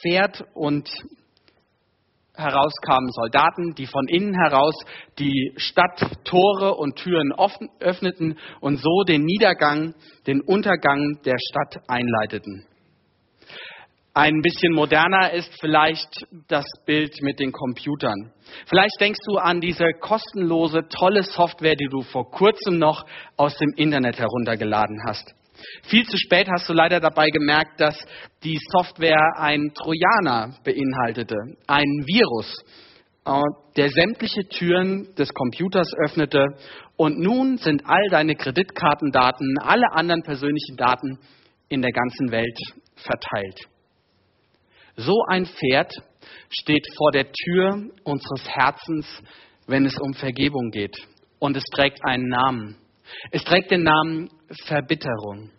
Pferd 0.03 0.45
und 0.55 0.89
heraus 2.35 2.75
kamen 2.85 3.11
Soldaten, 3.11 3.75
die 3.75 3.87
von 3.87 4.07
innen 4.09 4.35
heraus 4.35 4.75
die 5.19 5.55
Stadttore 5.57 6.75
und 6.75 6.97
Türen 6.97 7.33
öffneten 7.81 8.39
und 8.61 8.77
so 8.77 9.05
den 9.07 9.25
Niedergang, 9.25 9.95
den 10.27 10.43
Untergang 10.43 11.21
der 11.25 11.37
Stadt 11.39 11.83
einleiteten. 11.89 12.67
Ein 14.17 14.41
bisschen 14.41 14.73
moderner 14.73 15.35
ist 15.35 15.53
vielleicht 15.61 16.09
das 16.49 16.65
Bild 16.87 17.21
mit 17.21 17.39
den 17.39 17.53
Computern. 17.53 18.33
Vielleicht 18.65 18.99
denkst 18.99 19.21
du 19.27 19.37
an 19.37 19.61
diese 19.61 19.85
kostenlose, 20.01 20.89
tolle 20.89 21.23
Software, 21.23 21.77
die 21.77 21.91
du 21.91 22.01
vor 22.01 22.31
kurzem 22.31 22.79
noch 22.79 23.05
aus 23.37 23.59
dem 23.59 23.75
Internet 23.77 24.19
heruntergeladen 24.19 25.03
hast. 25.07 25.35
Viel 25.83 26.07
zu 26.07 26.17
spät 26.17 26.49
hast 26.51 26.67
du 26.67 26.73
leider 26.73 26.99
dabei 26.99 27.29
gemerkt, 27.29 27.79
dass 27.79 27.95
die 28.43 28.59
Software 28.71 29.35
ein 29.37 29.75
Trojaner 29.75 30.55
beinhaltete, 30.65 31.37
ein 31.67 32.07
Virus, 32.07 32.55
äh, 33.27 33.39
der 33.77 33.91
sämtliche 33.91 34.49
Türen 34.49 35.15
des 35.17 35.29
Computers 35.35 35.93
öffnete. 36.07 36.57
Und 36.97 37.19
nun 37.19 37.59
sind 37.59 37.83
all 37.85 38.09
deine 38.11 38.35
Kreditkartendaten, 38.35 39.59
alle 39.61 39.93
anderen 39.93 40.23
persönlichen 40.23 40.79
Daten 40.79 41.19
in 41.69 41.83
der 41.83 41.93
ganzen 41.93 42.31
Welt 42.31 42.59
verteilt. 42.95 43.69
So 44.97 45.15
ein 45.29 45.47
Pferd 45.47 45.93
steht 46.49 46.87
vor 46.97 47.13
der 47.13 47.31
Tür 47.31 47.91
unseres 48.05 48.49
Herzens, 48.49 49.07
wenn 49.67 49.85
es 49.85 49.99
um 49.99 50.15
Vergebung 50.15 50.71
geht. 50.71 50.97
Und 51.39 51.57
es 51.57 51.65
trägt 51.65 52.05
einen 52.05 52.29
Namen. 52.29 52.77
Es 53.31 53.45
trägt 53.45 53.71
den 53.71 53.83
Namen 53.83 54.31
Verbitterung. 54.65 55.51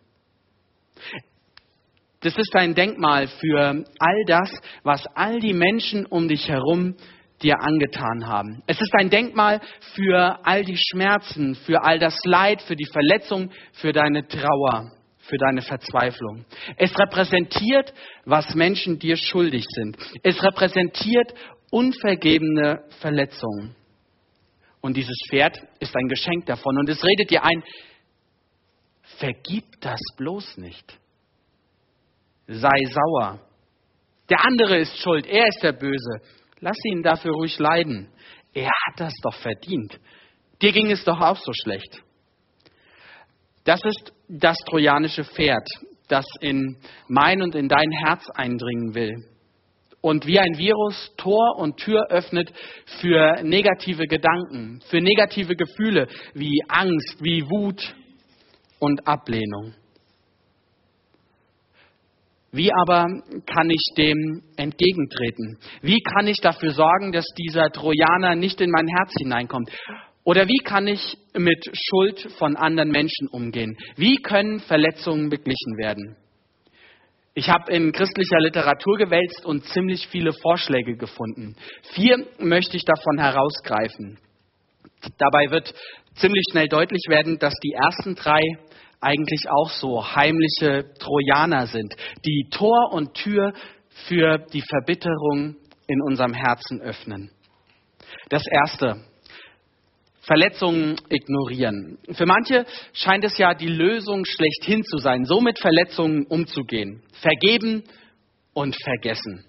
Das 2.22 2.36
ist 2.36 2.56
ein 2.56 2.74
Denkmal 2.74 3.28
für 3.28 3.84
all 4.00 4.24
das, 4.26 4.52
was 4.84 5.06
all 5.16 5.40
die 5.40 5.54
Menschen 5.54 6.06
um 6.06 6.28
dich 6.28 6.50
herum 6.50 6.96
dir 7.44 7.62
angetan 7.62 8.26
haben. 8.26 8.64
Es 8.66 8.82
ist 8.82 8.94
ein 8.96 9.12
Denkmal 9.12 9.62
für 9.94 10.40
all 10.44 10.66
die 10.66 10.78
Schmerzen, 10.78 11.54
für 11.54 11.84
all 11.84 12.00
das 12.00 12.18
Leid, 12.26 12.64
für 12.64 12.76
die 12.76 12.88
Verletzung, 12.92 13.52
für 13.74 13.94
deine 13.94 14.28
Trauer, 14.28 14.92
für 15.28 15.38
deine 15.38 15.62
Verzweiflung. 15.62 16.46
Es 16.78 16.98
repräsentiert, 16.98 17.94
was 18.26 18.56
Menschen 18.56 18.98
dir 18.98 19.18
schuldig 19.18 19.66
sind. 19.70 19.98
Es 20.24 20.42
repräsentiert 20.42 21.34
unvergebene 21.70 22.84
Verletzungen. 23.00 23.76
Und 24.82 24.96
dieses 24.96 25.18
Pferd 25.30 25.58
ist 25.80 25.96
ein 25.96 26.08
Geschenk 26.08 26.46
davon. 26.46 26.78
Und 26.78 26.90
es 26.90 27.04
redet 27.04 27.30
dir 27.30 27.44
ein, 27.44 27.64
vergib 29.18 29.66
das 29.82 30.00
bloß 30.18 30.58
nicht. 30.58 30.98
Sei 32.48 32.78
sauer. 32.90 33.42
Der 34.30 34.46
andere 34.46 34.78
ist 34.78 34.98
schuld, 35.00 35.26
er 35.26 35.48
ist 35.48 35.62
der 35.62 35.74
Böse. 35.74 36.22
Lass 36.60 36.78
ihn 36.86 37.04
dafür 37.04 37.34
ruhig 37.34 37.60
leiden. 37.60 38.10
Er 38.54 38.72
hat 38.88 39.00
das 39.00 39.14
doch 39.22 39.36
verdient. 39.36 40.00
Dir 40.62 40.72
ging 40.72 40.90
es 40.90 41.04
doch 41.04 41.20
auch 41.20 41.38
so 41.38 41.52
schlecht. 41.54 42.02
Das 43.64 43.82
ist 43.84 44.14
das 44.28 44.58
trojanische 44.70 45.24
Pferd, 45.24 45.68
das 46.08 46.26
in 46.42 46.78
mein 47.08 47.42
und 47.42 47.56
in 47.56 47.68
dein 47.68 47.92
Herz 47.92 48.30
eindringen 48.34 48.94
will 48.94 49.24
und 50.02 50.26
wie 50.28 50.40
ein 50.40 50.58
Virus 50.58 51.14
Tor 51.18 51.58
und 51.58 51.78
Tür 51.78 52.08
öffnet 52.10 52.54
für 53.02 53.42
negative 53.44 54.06
Gedanken, 54.06 54.82
für 54.90 55.02
negative 55.02 55.56
Gefühle 55.56 56.08
wie 56.34 56.62
Angst, 56.68 57.18
wie 57.22 57.44
Wut, 57.50 57.96
und 58.80 59.08
Ablehnung. 59.08 59.74
Wie 62.52 62.72
aber 62.74 63.08
kann 63.46 63.70
ich 63.70 63.94
dem 63.98 64.42
entgegentreten? 64.56 65.58
Wie 65.82 66.00
kann 66.00 66.28
ich 66.28 66.38
dafür 66.38 66.72
sorgen, 66.72 67.12
dass 67.12 67.26
dieser 67.38 67.70
Trojaner 67.72 68.36
nicht 68.36 68.62
in 68.62 68.72
mein 68.72 68.88
Herz 68.88 69.14
hineinkommt? 69.18 69.70
Oder 70.28 70.46
wie 70.46 70.62
kann 70.62 70.88
ich 70.88 71.18
mit 71.38 71.72
Schuld 71.72 72.34
von 72.38 72.58
anderen 72.58 72.92
Menschen 72.92 73.30
umgehen? 73.30 73.78
Wie 73.96 74.18
können 74.18 74.60
Verletzungen 74.60 75.30
beglichen 75.30 75.78
werden? 75.78 76.18
Ich 77.34 77.48
habe 77.48 77.72
in 77.72 77.94
christlicher 77.94 78.42
Literatur 78.42 78.98
gewälzt 78.98 79.46
und 79.46 79.64
ziemlich 79.68 80.06
viele 80.08 80.34
Vorschläge 80.34 80.98
gefunden. 80.98 81.56
Vier 81.94 82.28
möchte 82.40 82.76
ich 82.76 82.84
davon 82.84 83.20
herausgreifen. 83.20 84.20
Dabei 85.18 85.50
wird 85.50 85.74
ziemlich 86.16 86.44
schnell 86.52 86.68
deutlich 86.68 87.04
werden, 87.08 87.40
dass 87.40 87.54
die 87.64 87.72
ersten 87.72 88.16
drei 88.16 88.42
eigentlich 89.00 89.46
auch 89.50 89.70
so 89.70 90.14
heimliche 90.14 90.92
Trojaner 91.00 91.68
sind, 91.68 91.96
die 92.26 92.50
Tor 92.52 92.92
und 92.92 93.14
Tür 93.14 93.54
für 94.10 94.40
die 94.52 94.64
Verbitterung 94.68 95.56
in 95.88 96.02
unserem 96.02 96.34
Herzen 96.34 96.82
öffnen. 96.82 97.32
Das 98.28 98.44
erste, 98.46 99.06
Verletzungen 100.28 100.98
ignorieren. 101.10 101.98
Für 102.12 102.26
manche 102.26 102.66
scheint 102.94 103.24
es 103.24 103.38
ja 103.38 103.54
die 103.54 103.70
Lösung 103.70 104.26
schlechthin 104.26 104.84
zu 104.84 104.98
sein, 104.98 105.26
so 105.26 105.42
mit 105.42 105.58
Verletzungen 105.58 106.26
umzugehen. 106.28 107.02
Vergeben 107.22 107.84
und 108.54 108.76
vergessen. 108.84 109.46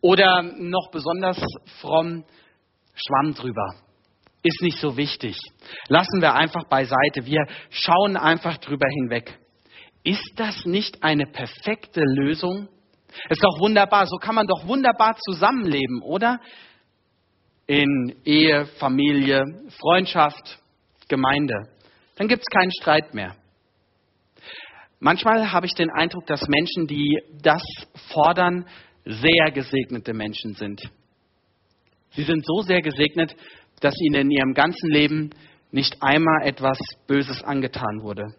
Oder 0.00 0.42
noch 0.42 0.90
besonders 0.90 1.38
fromm, 1.80 2.24
Schwamm 2.94 3.34
drüber 3.34 3.74
ist 4.46 4.62
nicht 4.62 4.78
so 4.78 4.96
wichtig. 4.96 5.36
Lassen 5.88 6.20
wir 6.20 6.34
einfach 6.34 6.64
beiseite. 6.68 7.26
Wir 7.26 7.46
schauen 7.70 8.16
einfach 8.16 8.58
drüber 8.58 8.86
hinweg. 8.88 9.38
Ist 10.04 10.32
das 10.36 10.64
nicht 10.64 11.02
eine 11.02 11.26
perfekte 11.26 12.00
Lösung? 12.00 12.68
Ist 13.28 13.42
doch 13.42 13.58
wunderbar. 13.58 14.06
So 14.06 14.16
kann 14.16 14.36
man 14.36 14.46
doch 14.46 14.66
wunderbar 14.66 15.16
zusammenleben, 15.16 16.00
oder? 16.02 16.40
In 17.66 18.14
Ehe, 18.24 18.66
Familie, 18.78 19.42
Freundschaft, 19.80 20.60
Gemeinde. 21.08 21.54
Dann 22.16 22.28
gibt 22.28 22.42
es 22.42 22.58
keinen 22.58 22.70
Streit 22.80 23.14
mehr. 23.14 23.36
Manchmal 25.00 25.52
habe 25.52 25.66
ich 25.66 25.74
den 25.74 25.90
Eindruck, 25.90 26.26
dass 26.26 26.46
Menschen, 26.48 26.86
die 26.86 27.20
das 27.42 27.62
fordern, 28.12 28.66
sehr 29.04 29.50
gesegnete 29.52 30.14
Menschen 30.14 30.54
sind. 30.54 30.82
Sie 32.12 32.24
sind 32.24 32.44
so 32.46 32.62
sehr 32.62 32.80
gesegnet, 32.82 33.36
dass 33.80 33.94
ihnen 34.00 34.22
in 34.22 34.30
ihrem 34.30 34.54
ganzen 34.54 34.90
Leben 34.90 35.30
nicht 35.70 36.02
einmal 36.02 36.46
etwas 36.46 36.78
Böses 37.06 37.42
angetan 37.42 38.00
wurde. 38.02 38.34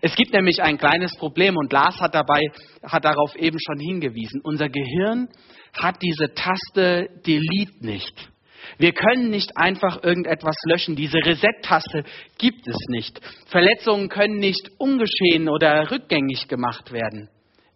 Es 0.00 0.16
gibt 0.16 0.32
nämlich 0.32 0.62
ein 0.62 0.78
kleines 0.78 1.14
Problem 1.16 1.56
und 1.56 1.72
Lars 1.72 2.00
hat 2.00 2.14
dabei, 2.14 2.40
hat 2.82 3.04
darauf 3.04 3.36
eben 3.36 3.58
schon 3.60 3.78
hingewiesen. 3.78 4.40
Unser 4.42 4.68
Gehirn 4.68 5.28
hat 5.74 6.02
diese 6.02 6.34
Taste 6.34 7.08
Delete 7.26 7.86
nicht. 7.86 8.28
Wir 8.76 8.92
können 8.92 9.30
nicht 9.30 9.56
einfach 9.56 10.02
irgendetwas 10.02 10.56
löschen. 10.66 10.96
Diese 10.96 11.18
Reset-Taste 11.18 12.04
gibt 12.38 12.68
es 12.68 12.76
nicht. 12.88 13.20
Verletzungen 13.46 14.08
können 14.08 14.38
nicht 14.38 14.70
ungeschehen 14.78 15.48
oder 15.48 15.90
rückgängig 15.90 16.48
gemacht 16.48 16.92
werden. 16.92 17.30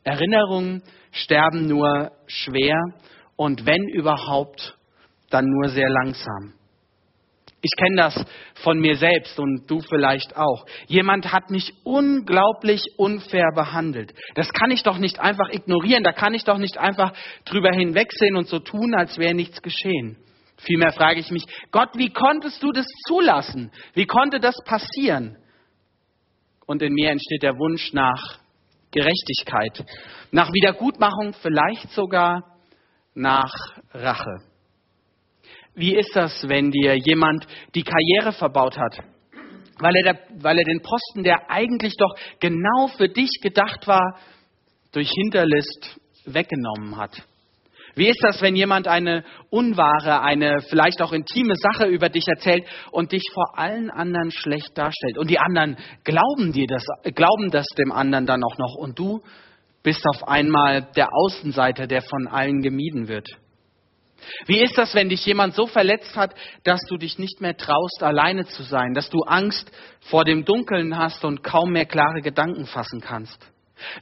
Erinnerungen 0.05 0.83
sterben 1.13 1.67
nur 1.67 2.13
schwer 2.27 2.77
und 3.37 3.67
wenn 3.67 3.89
überhaupt, 3.89 4.77
dann 5.31 5.47
nur 5.47 5.69
sehr 5.69 5.89
langsam. 5.89 6.55
Ich 7.65 7.71
kenne 7.79 7.97
das 7.97 8.27
von 8.55 8.81
mir 8.81 8.97
selbst 8.97 9.39
und 9.39 9.71
du 9.71 9.81
vielleicht 9.81 10.37
auch. 10.37 10.67
Jemand 10.89 11.33
hat 11.33 11.51
mich 11.51 11.73
unglaublich 11.85 12.83
unfair 12.97 13.51
behandelt. 13.55 14.13
Das 14.35 14.53
kann 14.53 14.73
ich 14.73 14.83
doch 14.83 14.99
nicht 14.99 15.21
einfach 15.21 15.49
ignorieren. 15.51 16.03
Da 16.03 16.13
kann 16.13 16.35
ich 16.35 16.43
doch 16.43 16.59
nicht 16.59 16.77
einfach 16.77 17.13
drüber 17.45 17.71
hinwegsehen 17.73 18.37
und 18.37 18.49
so 18.49 18.59
tun, 18.59 18.95
als 18.97 19.17
wäre 19.17 19.35
nichts 19.35 19.63
geschehen. 19.63 20.17
Vielmehr 20.65 20.93
frage 20.93 21.21
ich 21.21 21.31
mich, 21.31 21.45
Gott, 21.71 21.91
wie 21.95 22.11
konntest 22.11 22.63
du 22.63 22.71
das 22.73 22.87
zulassen? 23.07 23.71
Wie 23.95 24.07
konnte 24.07 24.39
das 24.39 24.55
passieren? 24.65 25.37
Und 26.67 26.83
in 26.83 26.93
mir 26.93 27.11
entsteht 27.11 27.43
der 27.43 27.59
Wunsch 27.59 27.93
nach 27.93 28.39
Gerechtigkeit, 28.93 29.85
nach 30.31 30.53
Wiedergutmachung, 30.53 31.35
vielleicht 31.41 31.91
sogar 31.91 32.59
nach 33.15 33.53
Rache. 33.93 34.43
Wie 35.75 35.97
ist 35.97 36.15
das, 36.15 36.47
wenn 36.49 36.71
dir 36.71 36.97
jemand 36.97 37.47
die 37.75 37.83
Karriere 37.83 38.33
verbaut 38.33 38.77
hat? 38.77 38.99
Weil 39.79 39.97
er, 39.97 40.13
der, 40.13 40.43
weil 40.43 40.59
er 40.59 40.65
den 40.65 40.83
Posten, 40.83 41.25
der 41.25 41.51
eigentlich 41.51 41.95
doch 41.97 42.15
genau 42.39 42.89
für 42.97 43.09
dich 43.09 43.31
gedacht 43.43 43.87
war, 43.87 44.19
durch 44.93 45.11
Hinterlist 45.11 45.99
weggenommen 46.27 46.97
hat. 46.97 47.27
Wie 47.95 48.09
ist 48.09 48.23
das, 48.23 48.41
wenn 48.41 48.57
jemand 48.57 48.89
eine 48.89 49.25
unwahre, 49.51 50.23
eine 50.23 50.61
vielleicht 50.63 51.03
auch 51.03 51.13
intime 51.13 51.55
Sache 51.57 51.87
über 51.87 52.09
dich 52.09 52.25
erzählt 52.27 52.65
und 52.91 53.13
dich 53.13 53.23
vor 53.35 53.59
allen 53.59 53.91
anderen 53.91 54.31
schlecht 54.31 54.77
darstellt? 54.77 55.19
Und 55.19 55.29
die 55.31 55.39
anderen 55.39 55.77
glauben 56.05 56.53
dir 56.53 56.67
das, 56.67 56.85
glauben 57.15 57.51
das 57.51 57.67
dem 57.79 57.93
anderen 57.93 58.27
dann 58.27 58.43
auch 58.45 58.59
noch 58.59 58.75
und 58.77 58.99
du 58.99 59.23
bist 59.83 60.05
auf 60.15 60.27
einmal 60.29 60.83
der 60.97 61.09
Außenseiter, 61.13 61.87
der 61.87 62.03
von 62.03 62.29
allen 62.29 62.63
gemieden 62.63 63.09
wird. 63.09 63.29
Wie 64.47 64.63
ist 64.63 64.79
das, 64.79 64.95
wenn 64.95 65.09
dich 65.09 65.27
jemand 65.27 65.55
so 65.55 65.67
verletzt 65.67 66.15
hat, 66.17 66.35
dass 66.65 66.81
du 66.89 66.97
dich 66.97 67.19
nicht 67.19 67.41
mehr 67.41 67.57
traust, 67.57 68.03
alleine 68.03 68.47
zu 68.47 68.63
sein, 68.63 68.95
dass 68.95 69.11
du 69.11 69.21
Angst 69.23 69.71
vor 70.01 70.25
dem 70.25 70.45
Dunkeln 70.45 70.97
hast 70.97 71.25
und 71.25 71.43
kaum 71.43 71.73
mehr 71.73 71.87
klare 71.87 72.21
Gedanken 72.23 72.67
fassen 72.67 73.01
kannst? 73.01 73.39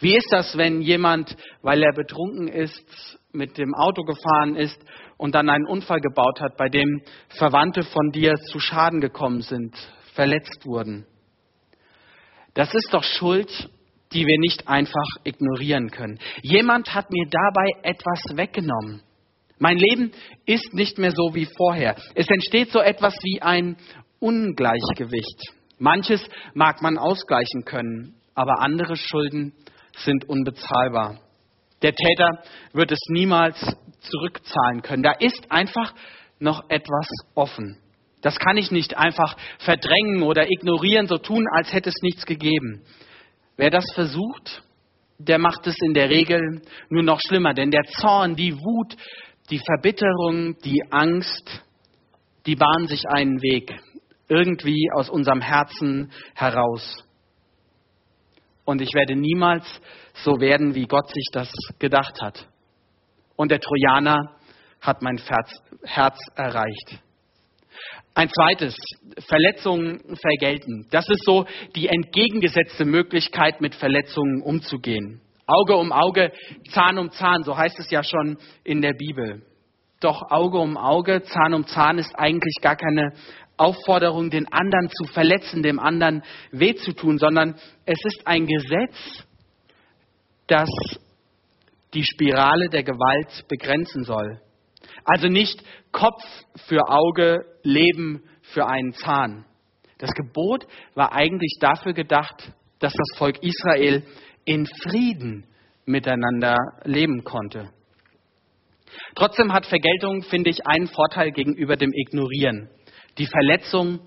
Wie 0.01 0.15
ist 0.15 0.31
das, 0.31 0.59
wenn 0.59 0.83
jemand, 0.83 1.37
weil 1.63 1.83
er 1.83 1.95
betrunken 1.95 2.49
ist, 2.49 3.19
mit 3.33 3.59
dem 3.59 3.75
Auto 3.75 4.03
gefahren 4.03 4.57
ist 4.57 4.79
und 5.17 5.35
dann 5.35 5.49
einen 5.49 5.67
Unfall 5.67 6.01
gebaut 6.01 6.41
hat, 6.41 6.57
bei 6.57 6.69
dem 6.69 7.03
Verwandte 7.29 7.83
von 7.83 8.11
dir 8.11 8.35
zu 8.35 8.59
Schaden 8.59 9.01
gekommen 9.01 9.43
sind, 9.43 9.75
verletzt 10.15 10.67
wurden? 10.67 11.07
Das 12.55 12.75
ist 12.75 12.93
doch 12.93 13.05
Schuld, 13.05 13.71
die 14.13 14.27
wir 14.27 14.39
nicht 14.41 14.67
einfach 14.67 15.07
ignorieren 15.25 15.91
können. 15.91 16.19
Jemand 16.43 16.95
hat 16.95 17.11
mir 17.11 17.27
dabei 17.31 17.71
etwas 17.83 18.37
weggenommen. 18.37 19.03
Mein 19.59 19.77
Leben 19.77 20.13
ist 20.47 20.73
nicht 20.75 20.99
mehr 20.99 21.13
so 21.13 21.35
wie 21.35 21.47
vorher. 21.47 21.97
Es 22.15 22.29
entsteht 22.29 22.73
so 22.73 22.81
etwas 22.81 23.15
wie 23.23 23.43
ein 23.43 23.77
Ungleichgewicht. 24.19 25.55
Manches 25.79 26.23
mag 26.55 26.83
man 26.83 26.99
ausgleichen 26.99 27.65
können, 27.65 28.15
aber 28.35 28.61
andere 28.61 28.97
Schulden 28.97 29.53
sind 29.97 30.29
unbezahlbar. 30.29 31.21
Der 31.83 31.95
Täter 31.95 32.43
wird 32.73 32.93
es 32.93 32.99
niemals 33.09 33.59
zurückzahlen 34.01 34.83
können. 34.83 35.03
Da 35.03 35.13
ist 35.13 35.51
einfach 35.51 35.95
noch 36.39 36.69
etwas 36.69 37.09
offen. 37.35 37.79
Das 38.23 38.37
kann 38.39 38.57
ich 38.57 38.71
nicht 38.71 38.97
einfach 38.97 39.37
verdrängen 39.59 40.23
oder 40.23 40.51
ignorieren, 40.51 41.07
so 41.07 41.17
tun, 41.17 41.47
als 41.53 41.73
hätte 41.73 41.89
es 41.89 42.03
nichts 42.03 42.27
gegeben. 42.27 42.83
Wer 43.57 43.71
das 43.71 43.85
versucht, 43.95 44.63
der 45.19 45.39
macht 45.39 45.67
es 45.67 45.77
in 45.83 45.95
der 45.95 46.11
Regel 46.11 46.63
nur 46.89 47.03
noch 47.03 47.21
schlimmer, 47.21 47.55
denn 47.55 47.71
der 47.71 47.85
Zorn, 47.85 48.37
die 48.37 48.57
Wut, 48.57 48.97
die 49.51 49.59
Verbitterung, 49.59 50.57
die 50.65 50.83
Angst, 50.91 51.63
die 52.47 52.57
bahnen 52.57 52.89
sich 52.89 53.07
einen 53.09 53.43
Weg 53.43 53.73
irgendwie 54.29 54.89
aus 54.95 55.11
unserem 55.11 55.41
Herzen 55.41 56.13
heraus. 56.35 57.05
Und 58.71 58.81
ich 58.81 58.95
werde 58.95 59.17
niemals 59.17 59.65
so 60.23 60.39
werden, 60.39 60.77
wie 60.77 60.87
Gott 60.87 61.09
sich 61.09 61.27
das 61.33 61.51
gedacht 61.81 62.23
hat. 62.23 62.47
Und 63.35 63.51
der 63.51 63.59
Trojaner 63.59 64.37
hat 64.81 65.03
mein 65.03 65.21
Herz 65.83 66.21
erreicht. 66.37 67.01
Ein 68.15 68.29
zweites, 68.29 68.77
Verletzungen 69.27 70.17
vergelten. 70.23 70.87
Das 70.93 71.09
ist 71.09 71.25
so 71.25 71.47
die 71.75 71.89
entgegengesetzte 71.89 72.85
Möglichkeit, 72.85 73.61
mit 73.61 73.75
Verletzungen 73.75 74.41
umzugehen. 74.41 75.21
Auge 75.49 75.75
um 75.75 75.91
Auge, 75.91 76.31
Zahn 76.71 76.97
um 76.99 77.11
Zahn, 77.11 77.43
so 77.43 77.57
heißt 77.57 77.81
es 77.81 77.91
ja 77.91 78.05
schon 78.05 78.39
in 78.63 78.83
der 78.83 78.93
Bibel. 78.93 79.43
Doch 79.99 80.31
Auge 80.31 80.59
um 80.59 80.77
Auge, 80.77 81.25
Zahn 81.25 81.55
um 81.55 81.67
Zahn 81.67 81.99
ist 81.99 82.15
eigentlich 82.15 82.55
gar 82.63 82.77
keine 82.77 83.15
Aufforderung, 83.61 84.31
den 84.31 84.51
anderen 84.53 84.89
zu 84.91 85.13
verletzen, 85.13 85.63
dem 85.63 85.79
anderen 85.79 86.23
weh 86.51 86.75
zu 86.75 86.93
tun, 86.93 87.19
sondern 87.19 87.55
es 87.85 87.99
ist 88.05 88.27
ein 88.27 88.47
Gesetz, 88.47 89.25
das 90.47 90.69
die 91.95 92.05
Spirale 92.05 92.69
der 92.69 92.83
Gewalt 92.83 93.47
begrenzen 93.49 94.05
soll. 94.05 94.41
Also 95.05 95.29
nicht 95.29 95.63
Kopf 95.93 96.23
für 96.67 96.89
Auge, 96.89 97.45
Leben 97.63 98.23
für 98.43 98.67
einen 98.67 98.93
Zahn. 98.93 99.45
Das 99.99 100.11
Gebot 100.13 100.67
war 100.95 101.13
eigentlich 101.13 101.59
dafür 101.61 101.93
gedacht, 101.93 102.53
dass 102.79 102.93
das 102.93 103.19
Volk 103.19 103.39
Israel 103.43 104.03
in 104.45 104.67
Frieden 104.67 105.47
miteinander 105.85 106.57
leben 106.85 107.25
konnte. 107.25 107.71
Trotzdem 109.15 109.53
hat 109.53 109.67
Vergeltung, 109.67 110.23
finde 110.23 110.51
ich, 110.51 110.67
einen 110.67 110.87
Vorteil 110.87 111.31
gegenüber 111.33 111.77
dem 111.77 111.93
Ignorieren. 111.93 112.71
Die 113.19 113.27
Verletzung 113.27 114.01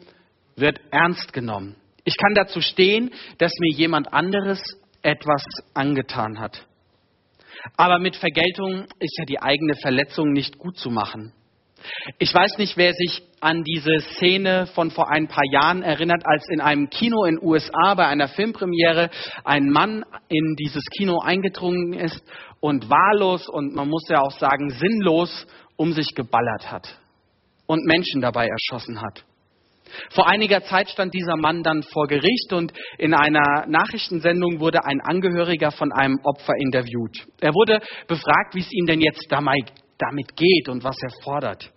wird 0.56 0.80
ernst 0.92 1.34
genommen. 1.34 1.76
Ich 2.04 2.18
kann 2.18 2.34
dazu 2.36 2.62
stehen, 2.62 3.12
dass 3.38 3.54
mir 3.60 3.76
jemand 3.76 4.14
anderes 4.14 4.62
etwas 5.02 5.44
angetan 5.74 6.40
hat. 6.40 6.66
Aber 7.78 8.00
mit 8.00 8.16
Vergeltung 8.16 8.86
ist 9.00 9.18
ja 9.18 9.26
die 9.26 9.42
eigene 9.42 9.76
Verletzung 9.76 10.32
nicht 10.32 10.58
gut 10.58 10.78
zu 10.78 10.90
machen. 10.90 11.34
Ich 12.18 12.34
weiß 12.34 12.58
nicht, 12.58 12.78
wer 12.78 12.94
sich 12.94 13.22
an 13.42 13.64
diese 13.64 14.00
Szene 14.00 14.68
von 14.68 14.90
vor 14.90 15.12
ein 15.12 15.28
paar 15.28 15.44
Jahren 15.52 15.84
erinnert, 15.84 16.24
als 16.26 16.48
in 16.50 16.62
einem 16.62 16.90
Kino 16.90 17.26
in 17.26 17.40
USA 17.42 17.94
bei 17.96 18.08
einer 18.08 18.30
Filmpremiere 18.30 19.10
ein 19.44 19.70
Mann 19.70 20.06
in 20.30 20.56
dieses 20.56 20.86
Kino 20.98 21.20
eingedrungen 21.20 21.94
ist 21.94 22.24
und 22.62 22.90
wahllos 22.90 23.50
und 23.50 23.76
man 23.76 23.90
muss 23.90 24.08
ja 24.10 24.22
auch 24.22 24.32
sagen 24.32 24.70
sinnlos 24.70 25.46
um 25.76 25.92
sich 25.92 26.16
geballert 26.16 26.72
hat 26.72 27.03
und 27.66 27.86
Menschen 27.86 28.22
dabei 28.22 28.48
erschossen 28.48 29.02
hat. 29.02 29.24
Vor 30.10 30.28
einiger 30.28 30.64
Zeit 30.64 30.90
stand 30.90 31.14
dieser 31.14 31.38
Mann 31.38 31.64
dann 31.64 31.84
vor 31.84 32.08
Gericht 32.08 32.52
und 32.54 32.74
in 32.98 33.14
einer 33.14 33.66
Nachrichtensendung 33.68 34.60
wurde 34.60 34.86
ein 34.86 35.02
Angehöriger 35.02 35.72
von 35.72 35.92
einem 35.92 36.20
Opfer 36.24 36.54
interviewt. 36.58 37.26
Er 37.40 37.54
wurde 37.54 37.80
befragt, 38.08 38.56
wie 38.56 38.62
es 38.62 38.72
ihm 38.72 38.86
denn 38.86 39.02
jetzt 39.02 39.28
damit 39.30 40.36
geht 40.36 40.70
und 40.70 40.84
was 40.84 40.98
er 41.02 41.12
fordert. 41.24 41.72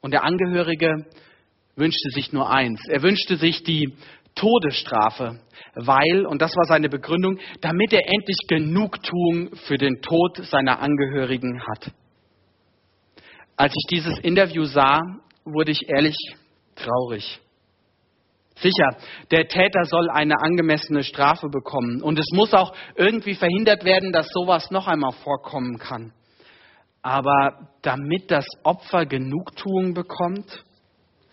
Und 0.00 0.12
der 0.12 0.24
Angehörige 0.24 1.06
wünschte 1.76 2.10
sich 2.10 2.32
nur 2.32 2.50
eins. 2.50 2.80
Er 2.88 3.02
wünschte 3.02 3.36
sich 3.36 3.62
die 3.62 3.94
Todesstrafe, 4.34 5.40
weil, 5.74 6.26
und 6.26 6.40
das 6.40 6.54
war 6.56 6.64
seine 6.64 6.88
Begründung, 6.88 7.38
damit 7.60 7.92
er 7.92 8.06
endlich 8.06 8.38
Genugtuung 8.48 9.54
für 9.66 9.78
den 9.78 10.00
Tod 10.00 10.38
seiner 10.44 10.80
Angehörigen 10.80 11.62
hat. 11.66 11.92
Als 13.62 13.74
ich 13.76 13.86
dieses 13.88 14.18
Interview 14.18 14.64
sah, 14.64 15.00
wurde 15.44 15.70
ich 15.70 15.88
ehrlich 15.88 16.16
traurig. 16.74 17.38
Sicher, 18.56 18.96
der 19.30 19.46
Täter 19.46 19.84
soll 19.84 20.10
eine 20.10 20.34
angemessene 20.42 21.04
Strafe 21.04 21.48
bekommen 21.48 22.02
und 22.02 22.18
es 22.18 22.26
muss 22.32 22.52
auch 22.54 22.74
irgendwie 22.96 23.36
verhindert 23.36 23.84
werden, 23.84 24.10
dass 24.10 24.26
sowas 24.30 24.72
noch 24.72 24.88
einmal 24.88 25.12
vorkommen 25.12 25.78
kann. 25.78 26.12
Aber 27.02 27.68
damit 27.82 28.32
das 28.32 28.46
Opfer 28.64 29.06
Genugtuung 29.06 29.94
bekommt, 29.94 30.64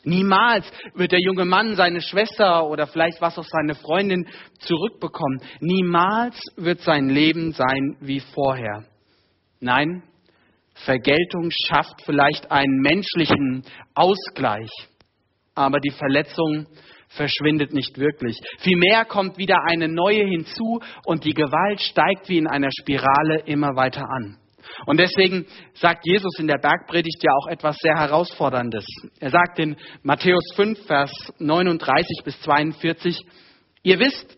niemals 0.03 0.71
wird 0.93 1.11
der 1.11 1.21
junge 1.21 1.45
Mann 1.45 1.75
seine 1.75 1.99
Schwester 1.99 2.67
oder 2.67 2.85
vielleicht 2.85 3.19
was 3.21 3.39
auch 3.39 3.45
seine 3.45 3.73
Freundin 3.73 4.27
zurückbekommen. 4.59 5.41
Niemals 5.61 6.39
wird 6.57 6.81
sein 6.81 7.09
Leben 7.09 7.53
sein 7.53 7.97
wie 8.01 8.19
vorher. 8.19 8.83
Nein, 9.59 10.03
Vergeltung 10.85 11.49
schafft 11.67 12.01
vielleicht 12.05 12.51
einen 12.51 12.79
menschlichen 12.79 13.63
Ausgleich, 13.93 14.69
aber 15.55 15.79
die 15.79 15.91
Verletzung 15.91 16.67
verschwindet 17.09 17.73
nicht 17.73 17.97
wirklich. 17.97 18.37
Vielmehr 18.59 19.05
kommt 19.05 19.37
wieder 19.37 19.57
eine 19.69 19.87
neue 19.87 20.25
hinzu 20.25 20.79
und 21.05 21.25
die 21.25 21.33
Gewalt 21.33 21.81
steigt 21.81 22.29
wie 22.29 22.37
in 22.37 22.47
einer 22.47 22.69
Spirale 22.71 23.41
immer 23.45 23.75
weiter 23.75 24.05
an. 24.09 24.37
Und 24.85 24.99
deswegen 24.99 25.45
sagt 25.73 26.05
Jesus 26.05 26.37
in 26.37 26.47
der 26.47 26.59
Bergpredigt 26.59 27.23
ja 27.23 27.31
auch 27.33 27.47
etwas 27.47 27.75
sehr 27.77 27.97
Herausforderndes. 27.97 28.85
Er 29.19 29.31
sagt 29.31 29.59
in 29.59 29.75
Matthäus 30.03 30.43
5, 30.55 30.85
Vers 30.85 31.11
39 31.39 32.23
bis 32.23 32.39
42, 32.41 33.25
ihr 33.83 33.99
wisst, 33.99 34.37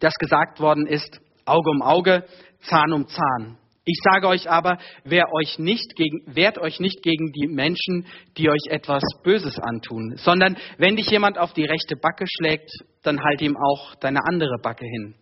dass 0.00 0.14
gesagt 0.14 0.60
worden 0.60 0.86
ist, 0.86 1.20
Auge 1.44 1.70
um 1.70 1.82
Auge, 1.82 2.24
Zahn 2.62 2.92
um 2.92 3.06
Zahn. 3.06 3.58
Ich 3.84 3.98
sage 4.04 4.28
euch 4.28 4.48
aber, 4.48 4.78
wer 5.04 5.32
euch 5.32 5.58
nicht 5.58 5.96
gegen, 5.96 6.22
wehrt 6.26 6.58
euch 6.58 6.78
nicht 6.78 7.02
gegen 7.02 7.32
die 7.32 7.48
Menschen, 7.48 8.06
die 8.36 8.48
euch 8.48 8.70
etwas 8.70 9.02
Böses 9.24 9.58
antun, 9.58 10.14
sondern 10.18 10.56
wenn 10.78 10.94
dich 10.94 11.10
jemand 11.10 11.36
auf 11.36 11.52
die 11.52 11.64
rechte 11.64 11.96
Backe 11.96 12.26
schlägt, 12.28 12.70
dann 13.02 13.20
halt 13.20 13.40
ihm 13.42 13.56
auch 13.56 13.96
deine 13.96 14.20
andere 14.24 14.58
Backe 14.62 14.86
hin. 14.86 15.16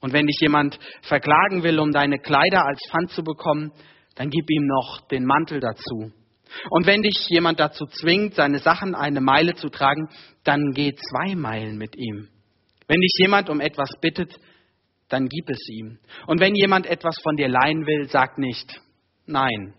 Und 0.00 0.14
wenn 0.14 0.26
dich 0.26 0.38
jemand 0.40 0.78
verklagen 1.02 1.62
will, 1.62 1.78
um 1.78 1.92
deine 1.92 2.18
Kleider 2.18 2.64
als 2.64 2.80
Pfand 2.90 3.10
zu 3.10 3.22
bekommen, 3.22 3.70
dann 4.14 4.30
gib 4.30 4.50
ihm 4.50 4.66
noch 4.66 5.02
den 5.08 5.26
Mantel 5.26 5.60
dazu. 5.60 6.10
Und 6.70 6.86
wenn 6.86 7.02
dich 7.02 7.28
jemand 7.28 7.60
dazu 7.60 7.84
zwingt, 7.86 8.34
seine 8.34 8.58
Sachen 8.58 8.94
eine 8.94 9.20
Meile 9.20 9.54
zu 9.54 9.68
tragen, 9.68 10.08
dann 10.42 10.72
geh 10.72 10.94
zwei 10.94 11.34
Meilen 11.34 11.76
mit 11.76 11.96
ihm. 11.96 12.28
Wenn 12.88 13.00
dich 13.00 13.12
jemand 13.18 13.50
um 13.50 13.60
etwas 13.60 13.90
bittet, 14.00 14.34
dann 15.10 15.28
gib 15.28 15.50
es 15.50 15.68
ihm. 15.68 15.98
Und 16.26 16.40
wenn 16.40 16.54
jemand 16.54 16.86
etwas 16.86 17.16
von 17.22 17.36
dir 17.36 17.48
leihen 17.48 17.86
will, 17.86 18.08
sag 18.08 18.38
nicht 18.38 18.80
nein. 19.26 19.74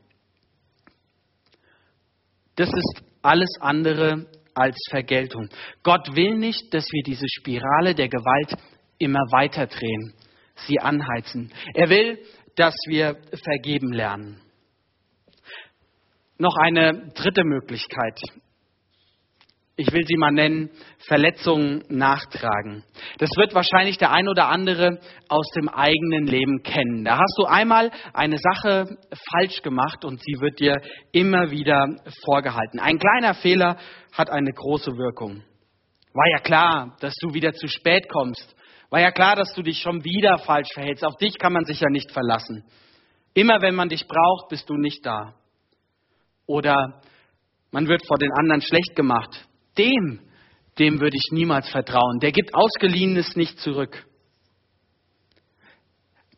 Das 2.56 2.70
ist 2.70 3.04
alles 3.22 3.50
andere 3.60 4.28
als 4.54 4.78
Vergeltung. 4.90 5.50
Gott 5.84 6.16
will 6.16 6.38
nicht, 6.38 6.74
dass 6.74 6.86
wir 6.92 7.04
diese 7.04 7.28
Spirale 7.28 7.96
der 7.96 8.10
Gewalt 8.10 8.58
immer 8.98 9.24
weiter 9.32 9.68
drehen, 9.68 10.14
sie 10.56 10.80
anheizen. 10.80 11.52
Er 11.74 11.90
will, 11.90 12.20
dass 12.56 12.76
wir 12.88 13.18
vergeben 13.44 13.92
lernen. 13.94 14.42
noch 16.38 16.56
eine 16.58 17.12
dritte 17.14 17.44
Möglichkeit. 17.44 18.20
Ich 19.78 19.92
will 19.94 20.06
sie 20.06 20.18
mal 20.18 20.32
nennen, 20.32 20.70
Verletzungen 21.08 21.84
nachtragen. 21.88 22.84
Das 23.18 23.30
wird 23.38 23.56
wahrscheinlich 23.56 23.98
der 23.98 24.12
ein 24.12 24.28
oder 24.28 24.50
andere 24.50 25.00
aus 25.30 25.48
dem 25.56 25.70
eigenen 25.70 26.28
Leben 26.28 26.62
kennen. 26.62 27.06
Da 27.06 27.18
hast 27.18 27.36
du 27.38 27.46
einmal 27.46 27.90
eine 28.14 28.38
Sache 28.38 28.98
falsch 29.32 29.62
gemacht 29.62 30.04
und 30.04 30.22
sie 30.22 30.40
wird 30.42 30.60
dir 30.60 30.76
immer 31.14 31.52
wieder 31.52 31.88
vorgehalten. 32.26 32.80
Ein 32.80 33.00
kleiner 33.00 33.34
Fehler 33.34 33.78
hat 34.14 34.30
eine 34.30 34.52
große 34.52 34.92
Wirkung. 34.98 35.44
War 36.14 36.30
ja 36.32 36.40
klar, 36.40 36.98
dass 37.00 37.14
du 37.22 37.34
wieder 37.34 37.54
zu 37.54 37.68
spät 37.68 38.10
kommst. 38.10 38.56
War 38.90 39.00
ja 39.00 39.12
klar, 39.12 39.36
dass 39.38 39.54
du 39.54 39.62
dich 39.62 39.80
schon 39.80 40.04
wieder 40.04 40.38
falsch 40.40 40.68
verhältst. 40.74 41.06
Auf 41.06 41.16
dich 41.16 41.40
kann 41.40 41.54
man 41.54 41.64
sich 41.64 41.80
ja 41.80 41.90
nicht 41.90 42.12
verlassen. 42.12 42.66
Immer 43.34 43.62
wenn 43.62 43.76
man 43.76 43.88
dich 43.88 44.06
braucht, 44.06 44.50
bist 44.50 44.70
du 44.70 44.74
nicht 44.74 45.06
da. 45.06 45.34
Oder 46.46 47.02
man 47.72 47.88
wird 47.88 48.06
vor 48.06 48.18
den 48.18 48.32
anderen 48.34 48.62
schlecht 48.62 48.98
gemacht. 48.98 49.48
Dem, 49.78 50.20
dem 50.80 51.00
würde 51.00 51.16
ich 51.16 51.32
niemals 51.32 51.70
vertrauen. 51.70 52.20
Der 52.20 52.32
gibt 52.32 52.54
Ausgeliehenes 52.54 53.36
nicht 53.36 53.60
zurück. 53.60 54.06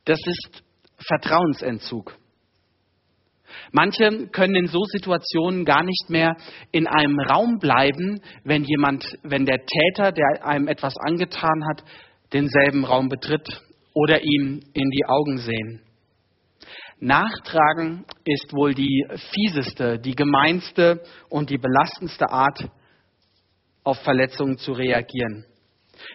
Das 0.05 0.19
ist 0.25 0.63
Vertrauensentzug. 0.97 2.17
Manche 3.71 4.27
können 4.27 4.55
in 4.55 4.67
so 4.67 4.83
Situationen 4.83 5.65
gar 5.65 5.83
nicht 5.83 6.09
mehr 6.09 6.35
in 6.71 6.87
einem 6.87 7.19
Raum 7.19 7.59
bleiben, 7.59 8.19
wenn 8.43 8.63
jemand, 8.63 9.05
wenn 9.23 9.45
der 9.45 9.65
Täter, 9.65 10.11
der 10.11 10.45
einem 10.45 10.67
etwas 10.67 10.95
angetan 10.97 11.63
hat, 11.69 11.83
denselben 12.33 12.83
Raum 12.83 13.09
betritt 13.09 13.61
oder 13.93 14.21
ihm 14.23 14.61
in 14.73 14.89
die 14.89 15.05
Augen 15.05 15.37
sehen. 15.37 15.81
Nachtragen 16.99 18.05
ist 18.23 18.53
wohl 18.53 18.73
die 18.73 19.05
fieseste, 19.31 19.99
die 19.99 20.15
gemeinste 20.15 21.03
und 21.29 21.49
die 21.49 21.57
belastendste 21.57 22.29
Art, 22.29 22.69
auf 23.83 23.99
Verletzungen 23.99 24.57
zu 24.57 24.73
reagieren. 24.73 25.45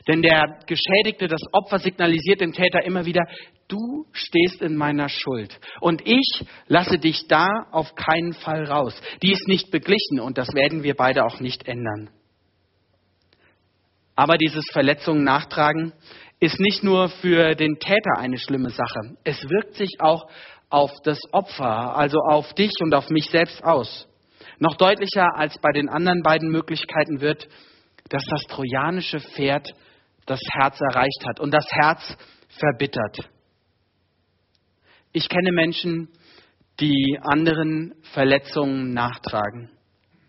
Denn 0.06 0.22
der 0.22 0.58
Geschädigte, 0.66 1.28
das 1.28 1.40
Opfer 1.52 1.78
signalisiert 1.78 2.40
dem 2.40 2.52
Täter 2.52 2.84
immer 2.84 3.06
wieder, 3.06 3.22
du 3.68 4.06
stehst 4.12 4.60
in 4.60 4.76
meiner 4.76 5.08
Schuld 5.08 5.58
und 5.80 6.02
ich 6.06 6.44
lasse 6.66 6.98
dich 6.98 7.26
da 7.28 7.46
auf 7.70 7.94
keinen 7.94 8.32
Fall 8.32 8.64
raus. 8.64 9.00
Die 9.22 9.32
ist 9.32 9.46
nicht 9.48 9.70
beglichen 9.70 10.20
und 10.20 10.38
das 10.38 10.52
werden 10.54 10.82
wir 10.82 10.94
beide 10.94 11.24
auch 11.24 11.40
nicht 11.40 11.66
ändern. 11.68 12.10
Aber 14.16 14.36
dieses 14.36 14.64
Verletzungen 14.72 15.22
nachtragen 15.22 15.92
ist 16.40 16.58
nicht 16.58 16.82
nur 16.82 17.08
für 17.08 17.54
den 17.54 17.78
Täter 17.78 18.18
eine 18.18 18.38
schlimme 18.38 18.70
Sache. 18.70 19.16
Es 19.24 19.48
wirkt 19.48 19.74
sich 19.74 19.90
auch 20.00 20.28
auf 20.70 20.92
das 21.04 21.20
Opfer, 21.32 21.96
also 21.96 22.18
auf 22.18 22.52
dich 22.54 22.72
und 22.80 22.94
auf 22.94 23.10
mich 23.10 23.30
selbst 23.30 23.62
aus. 23.64 24.08
Noch 24.58 24.76
deutlicher 24.76 25.36
als 25.36 25.58
bei 25.58 25.70
den 25.72 25.88
anderen 25.88 26.22
beiden 26.22 26.50
Möglichkeiten 26.50 27.20
wird, 27.20 27.48
dass 28.08 28.24
das 28.28 28.42
trojanische 28.48 29.20
Pferd 29.20 29.68
das 30.26 30.40
Herz 30.52 30.80
erreicht 30.80 31.24
hat 31.26 31.40
und 31.40 31.52
das 31.52 31.66
Herz 31.70 32.16
verbittert. 32.48 33.30
Ich 35.12 35.28
kenne 35.28 35.52
Menschen, 35.52 36.08
die 36.80 37.18
anderen 37.22 37.94
Verletzungen 38.12 38.92
nachtragen. 38.92 39.70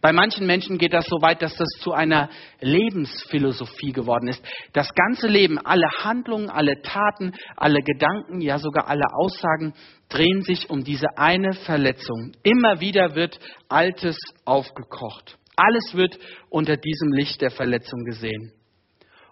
Bei 0.02 0.14
manchen 0.14 0.48
Menschen 0.48 0.78
geht 0.78 0.94
das 0.94 1.06
so 1.08 1.22
weit, 1.22 1.42
dass 1.42 1.56
das 1.56 1.68
zu 1.82 1.92
einer 1.92 2.30
Lebensphilosophie 2.62 3.92
geworden 3.92 4.30
ist. 4.30 4.42
Das 4.72 4.94
ganze 4.94 5.28
Leben, 5.28 5.60
alle 5.60 5.90
Handlungen, 6.04 6.50
alle 6.50 6.82
Taten, 6.82 7.34
alle 7.58 7.82
Gedanken, 7.82 8.40
ja 8.40 8.60
sogar 8.60 8.88
alle 8.88 9.04
Aussagen 9.14 9.74
drehen 10.08 10.42
sich 10.44 10.70
um 10.70 10.86
diese 10.86 11.18
eine 11.18 11.54
Verletzung. 11.54 12.32
Immer 12.44 12.80
wieder 12.80 13.16
wird 13.16 13.40
Altes 13.68 14.18
aufgekocht. 14.46 15.38
Alles 15.58 15.94
wird 15.94 16.18
unter 16.50 16.78
diesem 16.78 17.12
Licht 17.12 17.42
der 17.42 17.52
Verletzung 17.52 18.06
gesehen. 18.06 18.54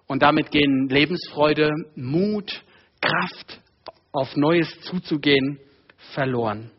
Und 0.05 0.21
damit 0.21 0.51
gehen 0.51 0.89
Lebensfreude, 0.89 1.71
Mut, 1.95 2.63
Kraft, 3.01 3.61
auf 4.11 4.35
Neues 4.35 4.81
zuzugehen, 4.81 5.59
verloren. 6.13 6.71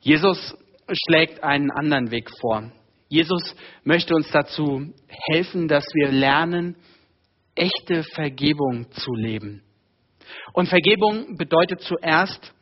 Jesus 0.00 0.56
schlägt 0.90 1.42
einen 1.42 1.70
anderen 1.70 2.10
Weg 2.10 2.30
vor. 2.40 2.70
Jesus 3.08 3.54
möchte 3.84 4.14
uns 4.14 4.30
dazu 4.30 4.92
helfen, 5.30 5.68
dass 5.68 5.84
wir 5.94 6.10
lernen, 6.10 6.76
echte 7.54 8.04
Vergebung 8.14 8.90
zu 8.92 9.12
leben. 9.14 9.62
Und 10.54 10.68
Vergebung 10.68 11.36
bedeutet 11.36 11.80
zuerst, 11.82 12.54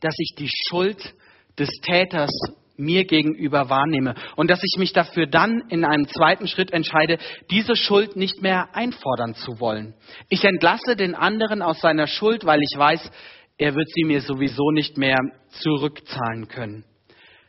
dass 0.00 0.14
ich 0.18 0.34
die 0.38 0.50
Schuld 0.68 1.14
des 1.58 1.68
Täters 1.82 2.30
mir 2.78 3.04
gegenüber 3.04 3.68
wahrnehme 3.70 4.14
und 4.36 4.50
dass 4.50 4.60
ich 4.62 4.78
mich 4.78 4.92
dafür 4.92 5.26
dann 5.26 5.62
in 5.68 5.84
einem 5.84 6.08
zweiten 6.08 6.46
Schritt 6.46 6.72
entscheide, 6.72 7.18
diese 7.50 7.74
Schuld 7.74 8.16
nicht 8.16 8.42
mehr 8.42 8.74
einfordern 8.74 9.34
zu 9.34 9.60
wollen. 9.60 9.94
Ich 10.28 10.44
entlasse 10.44 10.96
den 10.96 11.14
anderen 11.14 11.62
aus 11.62 11.80
seiner 11.80 12.06
Schuld, 12.06 12.44
weil 12.44 12.60
ich 12.60 12.78
weiß, 12.78 13.10
er 13.58 13.74
wird 13.74 13.88
sie 13.94 14.04
mir 14.04 14.20
sowieso 14.20 14.70
nicht 14.70 14.98
mehr 14.98 15.18
zurückzahlen 15.48 16.48
können. 16.48 16.84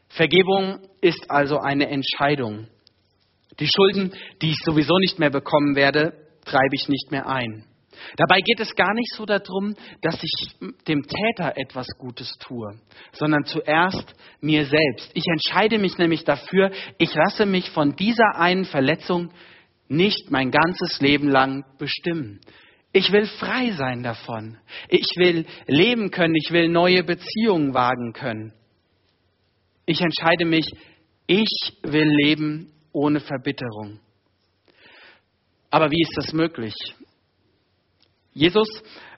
Vergebung 0.10 0.80
ist 1.02 1.30
also 1.30 1.60
eine 1.60 1.90
Entscheidung. 1.90 2.68
Die 3.60 3.68
Schulden, 3.68 4.14
die 4.42 4.52
ich 4.52 4.60
sowieso 4.64 4.98
nicht 5.00 5.20
mehr 5.20 5.30
bekommen 5.30 5.76
werde, 5.76 6.14
treibe 6.46 6.76
ich 6.76 6.88
nicht 6.88 7.12
mehr 7.12 7.28
ein. 7.28 7.66
Dabei 8.16 8.42
geht 8.42 8.60
es 8.60 8.76
gar 8.76 8.94
nicht 8.94 9.12
so 9.14 9.26
darum, 9.26 9.76
dass 10.02 10.22
ich 10.22 10.56
dem 10.88 11.04
Täter 11.04 11.58
etwas 11.58 11.88
Gutes 11.98 12.32
tue, 12.40 12.80
sondern 13.12 13.46
zuerst 13.46 14.14
mir 14.40 14.66
selbst. 14.66 15.12
Ich 15.14 15.26
entscheide 15.28 15.80
mich 15.80 15.98
nämlich 15.98 16.24
dafür, 16.24 16.72
ich 17.00 17.14
lasse 17.14 17.46
mich 17.46 17.70
von 17.72 17.96
dieser 17.96 18.36
einen 18.36 18.66
Verletzung 18.66 19.32
nicht 19.88 20.30
mein 20.32 20.52
ganzes 20.52 21.00
Leben 21.02 21.30
lang 21.30 21.66
bestimmen. 21.80 22.40
Ich 22.94 23.12
will 23.12 23.26
frei 23.26 23.72
sein 23.72 24.04
davon. 24.04 24.58
Ich 24.90 25.08
will 25.18 25.46
leben 25.68 26.12
können. 26.12 26.36
Ich 26.36 26.52
will 26.52 26.68
neue 26.68 27.04
Beziehungen 27.04 27.74
wagen 27.74 28.14
können. 28.14 28.54
Ich 29.88 30.02
entscheide 30.02 30.44
mich, 30.44 30.66
ich 31.28 31.78
will 31.82 32.10
leben 32.10 32.74
ohne 32.92 33.22
Verbitterung. 33.22 34.02
Aber 35.72 35.92
wie 35.92 36.02
ist 36.02 36.14
das 36.18 36.34
möglich? 36.34 36.74
Jesus 38.34 38.68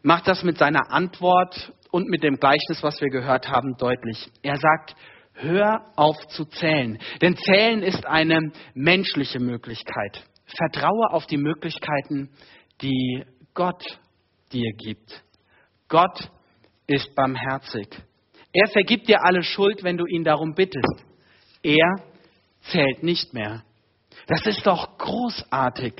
macht 0.03 0.27
das 0.27 0.43
mit 0.43 0.59
seiner 0.59 0.91
Antwort 0.91 1.73
und 1.89 2.07
mit 2.07 2.21
dem 2.21 2.37
Gleichnis, 2.37 2.83
was 2.83 3.01
wir 3.01 3.09
gehört 3.09 3.49
haben, 3.49 3.77
deutlich. 3.77 4.29
Er 4.43 4.57
sagt, 4.57 4.95
hör 5.33 5.91
auf 5.95 6.15
zu 6.27 6.45
zählen. 6.45 6.99
Denn 7.19 7.35
zählen 7.35 7.81
ist 7.81 8.05
eine 8.05 8.51
menschliche 8.75 9.39
Möglichkeit. 9.39 10.23
Vertraue 10.45 11.11
auf 11.11 11.25
die 11.25 11.37
Möglichkeiten, 11.37 12.29
die 12.81 13.25
Gott 13.55 13.83
dir 14.51 14.71
gibt. 14.77 15.23
Gott 15.87 16.29
ist 16.85 17.13
barmherzig. 17.15 17.87
Er 18.53 18.67
vergibt 18.67 19.07
dir 19.07 19.23
alle 19.23 19.43
Schuld, 19.43 19.83
wenn 19.83 19.97
du 19.97 20.05
ihn 20.05 20.23
darum 20.23 20.53
bittest. 20.55 21.05
Er 21.61 22.03
zählt 22.71 23.03
nicht 23.03 23.33
mehr. 23.33 23.63
Das 24.27 24.45
ist 24.45 24.65
doch 24.65 24.97
großartig. 24.97 25.93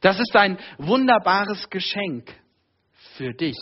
Das 0.00 0.18
ist 0.18 0.36
ein 0.36 0.58
wunderbares 0.78 1.70
Geschenk 1.70 2.32
für 3.16 3.32
dich. 3.32 3.56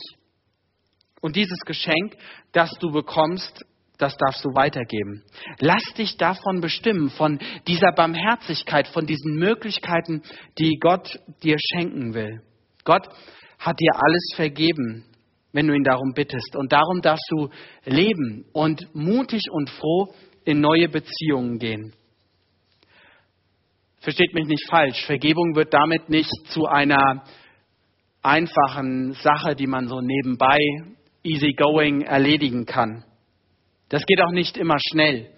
Und 1.21 1.37
dieses 1.37 1.59
Geschenk, 1.61 2.17
das 2.53 2.71
du 2.81 2.91
bekommst, 2.91 3.65
das 3.99 4.17
darfst 4.17 4.45
du 4.45 4.55
weitergeben. 4.55 5.25
Lass 5.59 5.83
dich 5.97 6.19
davon 6.19 6.61
bestimmen, 6.61 7.11
von 7.11 7.39
dieser 7.67 7.93
Barmherzigkeit, 7.93 8.89
von 8.89 9.07
diesen 9.07 9.37
Möglichkeiten, 9.37 10.23
die 10.59 10.79
Gott 10.79 11.19
dir 11.43 11.57
schenken 11.59 12.13
will. 12.13 12.43
Gott 12.85 13.09
hat 13.59 13.81
dir 13.81 13.93
alles 13.95 14.33
vergeben 14.37 15.05
wenn 15.57 15.69
du 15.69 15.75
ihn 15.75 15.85
darum 15.85 16.13
bittest. 16.13 16.55
Und 16.55 16.71
darum 16.71 17.01
darfst 17.01 17.27
du 17.31 17.49
leben 17.87 18.45
und 18.53 18.95
mutig 18.95 19.41
und 19.51 19.71
froh 19.71 20.13
in 20.45 20.61
neue 20.61 20.91
Beziehungen 20.91 21.59
gehen. 21.59 21.95
Versteht 24.01 24.35
mich 24.35 24.47
nicht 24.47 24.69
falsch, 24.69 25.07
Vergebung 25.07 25.57
wird 25.57 25.73
damit 25.73 26.11
nicht 26.11 26.31
zu 26.51 26.67
einer 26.67 27.25
einfachen 28.23 29.15
Sache, 29.15 29.57
die 29.57 29.67
man 29.67 29.89
so 29.89 30.01
nebenbei 30.03 30.59
easygoing 31.25 32.03
erledigen 32.03 32.67
kann. 32.67 33.05
Das 33.89 34.05
geht 34.05 34.21
auch 34.21 34.33
nicht 34.33 34.59
immer 34.59 34.77
schnell. 34.79 35.31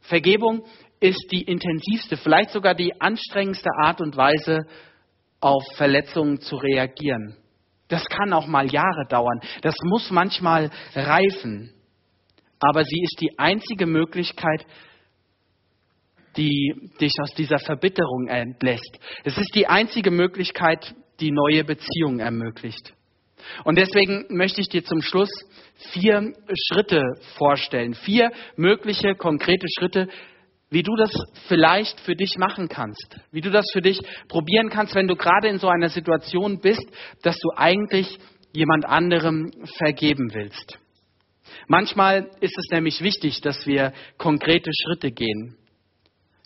Vergebung 0.00 0.64
ist 0.98 1.24
die 1.30 1.42
intensivste, 1.42 2.16
vielleicht 2.16 2.50
sogar 2.50 2.74
die 2.74 3.00
anstrengendste 3.00 3.70
Art 3.80 4.00
und 4.00 4.16
Weise, 4.16 4.66
auf 5.38 5.62
Verletzungen 5.76 6.40
zu 6.40 6.56
reagieren. 6.56 7.36
Das 7.90 8.04
kann 8.06 8.32
auch 8.32 8.46
mal 8.46 8.72
Jahre 8.72 9.06
dauern. 9.08 9.40
Das 9.60 9.74
muss 9.84 10.10
manchmal 10.10 10.70
reifen. 10.94 11.74
Aber 12.58 12.84
sie 12.84 13.02
ist 13.02 13.20
die 13.20 13.38
einzige 13.38 13.86
Möglichkeit, 13.86 14.64
die 16.36 16.74
dich 17.00 17.12
aus 17.20 17.34
dieser 17.34 17.58
Verbitterung 17.58 18.28
entlässt. 18.28 18.98
Es 19.24 19.36
ist 19.36 19.54
die 19.54 19.66
einzige 19.66 20.10
Möglichkeit, 20.10 20.94
die 21.20 21.32
neue 21.32 21.64
Beziehungen 21.64 22.20
ermöglicht. 22.20 22.94
Und 23.64 23.78
deswegen 23.78 24.26
möchte 24.28 24.60
ich 24.60 24.68
dir 24.68 24.84
zum 24.84 25.02
Schluss 25.02 25.30
vier 25.92 26.32
Schritte 26.68 27.02
vorstellen, 27.36 27.94
vier 27.94 28.30
mögliche 28.56 29.14
konkrete 29.14 29.66
Schritte, 29.78 30.08
wie 30.70 30.82
du 30.82 30.94
das 30.96 31.10
vielleicht 31.48 32.00
für 32.00 32.14
dich 32.14 32.36
machen 32.38 32.68
kannst, 32.68 33.16
wie 33.32 33.40
du 33.40 33.50
das 33.50 33.66
für 33.72 33.82
dich 33.82 34.00
probieren 34.28 34.70
kannst, 34.70 34.94
wenn 34.94 35.08
du 35.08 35.16
gerade 35.16 35.48
in 35.48 35.58
so 35.58 35.68
einer 35.68 35.88
Situation 35.88 36.60
bist, 36.60 36.86
dass 37.22 37.36
du 37.38 37.50
eigentlich 37.56 38.18
jemand 38.52 38.84
anderem 38.86 39.50
vergeben 39.78 40.32
willst. 40.32 40.78
Manchmal 41.66 42.30
ist 42.40 42.56
es 42.56 42.70
nämlich 42.70 43.00
wichtig, 43.02 43.40
dass 43.40 43.66
wir 43.66 43.92
konkrete 44.16 44.70
Schritte 44.72 45.10
gehen. 45.10 45.56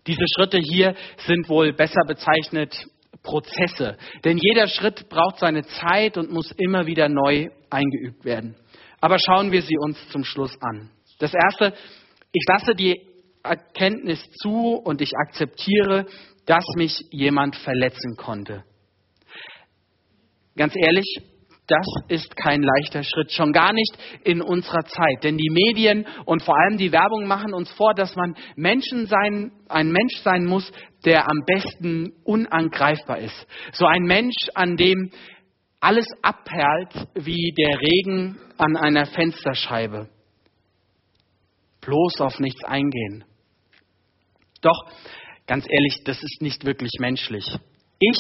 Diese 0.07 0.25
Schritte 0.35 0.59
hier 0.59 0.95
sind 1.27 1.49
wohl 1.49 1.73
besser 1.73 2.03
bezeichnet 2.07 2.75
Prozesse, 3.23 3.97
denn 4.25 4.39
jeder 4.39 4.69
Schritt 4.69 5.09
braucht 5.09 5.39
seine 5.39 5.65
Zeit 5.65 6.19
und 6.19 6.31
muss 6.31 6.51
immer 6.53 6.87
wieder 6.87 7.09
neu 7.09 7.49
eingeübt 7.71 8.25
werden. 8.25 8.55
Aber 9.01 9.19
schauen 9.19 9.51
wir 9.51 9.63
sie 9.63 9.77
uns 9.79 9.99
zum 10.11 10.25
Schluss 10.25 10.55
an. 10.61 10.91
Das 11.19 11.33
Erste, 11.33 11.75
ich 12.33 12.45
lasse 12.49 12.75
die 12.75 13.14
Erkenntnis 13.45 14.21
zu 14.43 14.75
und 14.77 15.01
ich 15.01 15.13
akzeptiere, 15.17 16.07
dass 16.47 16.65
mich 16.77 16.99
jemand 17.11 17.57
verletzen 17.57 18.17
konnte. 18.17 18.65
Ganz 20.57 20.75
ehrlich, 20.77 21.07
das 21.67 21.87
ist 22.09 22.37
kein 22.37 22.63
leichter 22.63 23.03
Schritt, 23.03 23.33
schon 23.33 23.53
gar 23.53 23.73
nicht 23.73 23.97
in 24.23 24.43
unserer 24.43 24.85
Zeit. 24.85 25.23
Denn 25.25 25.39
die 25.39 25.51
Medien 25.51 26.07
und 26.27 26.43
vor 26.43 26.57
allem 26.59 26.77
die 26.77 26.93
Werbung 26.93 27.27
machen 27.27 27.55
uns 27.55 27.71
vor, 27.73 27.95
dass 27.95 28.15
man 28.17 28.35
Menschen 28.55 29.07
sein, 29.07 29.51
ein 29.69 29.91
Mensch 29.91 30.17
sein 30.23 30.45
muss, 30.45 30.71
der 31.05 31.29
am 31.29 31.43
besten 31.47 32.13
unangreifbar 32.25 33.19
ist. 33.19 33.47
So 33.73 33.87
ein 33.87 34.03
Mensch, 34.03 34.37
an 34.55 34.77
dem 34.77 35.11
alles 35.81 36.07
abperlt 36.23 37.09
wie 37.15 37.53
der 37.57 37.79
Regen 37.79 38.39
an 38.59 38.77
einer 38.77 39.07
Fensterscheibe. 39.07 40.09
Bloß 41.81 42.21
auf 42.21 42.41
nichts 42.41 42.65
eingehen. 42.65 43.25
Doch, 44.65 44.87
ganz 45.47 45.67
ehrlich, 45.69 46.05
das 46.05 46.23
ist 46.23 46.41
nicht 46.41 46.65
wirklich 46.65 46.93
menschlich. 46.99 47.47
Ich 47.99 48.19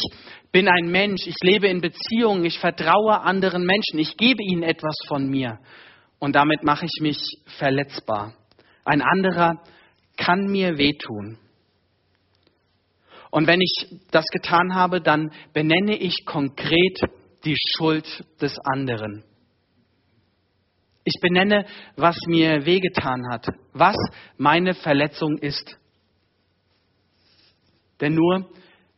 bin 0.52 0.68
ein 0.68 0.90
Mensch, 0.90 1.26
ich 1.26 1.36
lebe 1.42 1.68
in 1.68 1.80
Beziehungen, 1.80 2.44
ich 2.44 2.58
vertraue 2.58 3.20
anderen 3.20 3.64
Menschen, 3.64 3.98
ich 3.98 4.16
gebe 4.16 4.42
ihnen 4.42 4.62
etwas 4.62 4.94
von 5.08 5.28
mir 5.28 5.58
und 6.18 6.36
damit 6.36 6.62
mache 6.62 6.84
ich 6.84 7.00
mich 7.00 7.18
verletzbar. 7.58 8.34
Ein 8.84 9.00
anderer 9.00 9.62
kann 10.16 10.46
mir 10.46 10.76
wehtun. 10.76 11.38
Und 13.30 13.46
wenn 13.46 13.60
ich 13.60 13.86
das 14.10 14.26
getan 14.26 14.74
habe, 14.74 15.00
dann 15.00 15.32
benenne 15.54 15.96
ich 15.96 16.24
konkret 16.26 17.00
die 17.44 17.56
Schuld 17.76 18.24
des 18.40 18.56
anderen. 18.64 19.24
Ich 21.04 21.20
benenne, 21.20 21.66
was 21.96 22.16
mir 22.26 22.64
wehgetan 22.64 23.28
hat, 23.30 23.46
was 23.72 23.96
meine 24.36 24.74
Verletzung 24.74 25.38
ist. 25.38 25.76
Denn 28.00 28.14
nur 28.14 28.46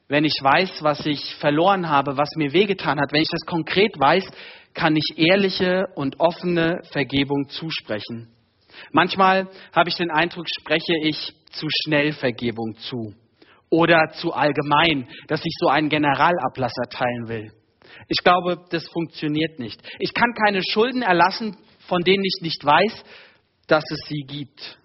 wenn 0.08 0.24
ich 0.24 0.38
weiß, 0.40 0.82
was 0.82 1.04
ich 1.04 1.34
verloren 1.36 1.88
habe, 1.88 2.16
was 2.16 2.30
mir 2.36 2.52
wehgetan 2.52 3.00
hat, 3.00 3.12
wenn 3.12 3.22
ich 3.22 3.30
das 3.30 3.44
konkret 3.44 3.98
weiß, 3.98 4.24
kann 4.72 4.94
ich 4.94 5.18
ehrliche 5.18 5.86
und 5.96 6.20
offene 6.20 6.80
Vergebung 6.92 7.48
zusprechen. 7.48 8.28
Manchmal 8.92 9.48
habe 9.74 9.88
ich 9.88 9.96
den 9.96 10.10
Eindruck, 10.10 10.46
spreche 10.60 10.94
ich 11.02 11.32
zu 11.50 11.66
schnell 11.82 12.12
Vergebung 12.12 12.76
zu 12.76 13.14
oder 13.68 14.10
zu 14.12 14.32
allgemein, 14.32 15.08
dass 15.26 15.40
ich 15.44 15.52
so 15.58 15.68
einen 15.68 15.88
Generalablass 15.88 16.72
erteilen 16.84 17.28
will. 17.28 17.52
Ich 18.08 18.22
glaube, 18.22 18.64
das 18.70 18.86
funktioniert 18.88 19.58
nicht. 19.58 19.80
Ich 19.98 20.12
kann 20.14 20.32
keine 20.44 20.60
Schulden 20.62 21.02
erlassen, 21.02 21.56
von 21.88 22.02
denen 22.02 22.22
ich 22.22 22.42
nicht 22.42 22.64
weiß, 22.64 23.04
dass 23.66 23.82
es 23.90 24.08
sie 24.08 24.24
gibt. 24.26 24.78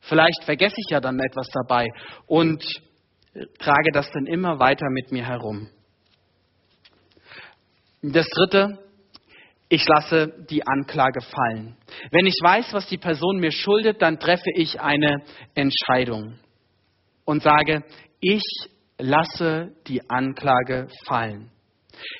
Vielleicht 0.00 0.44
vergesse 0.44 0.76
ich 0.78 0.90
ja 0.90 1.00
dann 1.00 1.18
etwas 1.18 1.48
dabei 1.48 1.88
und 2.26 2.62
trage 3.58 3.92
das 3.92 4.10
dann 4.12 4.26
immer 4.26 4.58
weiter 4.58 4.88
mit 4.90 5.12
mir 5.12 5.26
herum. 5.26 5.68
Das 8.02 8.26
dritte, 8.28 8.78
ich 9.68 9.86
lasse 9.86 10.44
die 10.50 10.66
Anklage 10.66 11.20
fallen. 11.20 11.76
Wenn 12.10 12.26
ich 12.26 12.36
weiß, 12.42 12.72
was 12.72 12.86
die 12.88 12.98
Person 12.98 13.38
mir 13.38 13.52
schuldet, 13.52 14.02
dann 14.02 14.18
treffe 14.18 14.50
ich 14.54 14.80
eine 14.80 15.22
Entscheidung 15.54 16.38
und 17.24 17.42
sage, 17.42 17.84
ich 18.20 18.42
lasse 18.98 19.72
die 19.86 20.08
Anklage 20.10 20.88
fallen. 21.06 21.50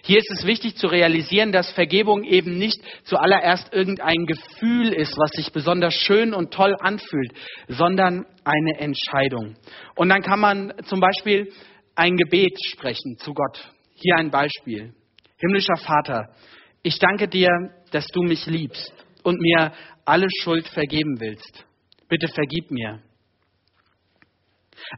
Hier 0.02 0.18
ist 0.18 0.30
es 0.30 0.46
wichtig 0.46 0.76
zu 0.76 0.86
realisieren, 0.86 1.52
dass 1.52 1.70
Vergebung 1.72 2.24
eben 2.24 2.58
nicht 2.58 2.80
zuallererst 3.04 3.72
irgendein 3.72 4.26
Gefühl 4.26 4.92
ist, 4.92 5.16
was 5.18 5.30
sich 5.30 5.52
besonders 5.52 5.94
schön 5.94 6.34
und 6.34 6.52
toll 6.52 6.74
anfühlt, 6.80 7.32
sondern 7.68 8.26
eine 8.44 8.78
Entscheidung. 8.78 9.56
Und 9.94 10.08
dann 10.08 10.22
kann 10.22 10.40
man 10.40 10.72
zum 10.84 11.00
Beispiel 11.00 11.52
ein 11.94 12.16
Gebet 12.16 12.56
sprechen 12.66 13.16
zu 13.18 13.34
Gott. 13.34 13.72
Hier 13.94 14.16
ein 14.16 14.30
Beispiel. 14.30 14.94
Himmlischer 15.38 15.76
Vater, 15.76 16.34
ich 16.82 16.98
danke 16.98 17.28
dir, 17.28 17.48
dass 17.90 18.06
du 18.08 18.22
mich 18.22 18.46
liebst 18.46 18.92
und 19.22 19.40
mir 19.40 19.72
alle 20.04 20.26
Schuld 20.42 20.66
vergeben 20.68 21.20
willst. 21.20 21.64
Bitte 22.08 22.28
vergib 22.28 22.70
mir. 22.70 23.00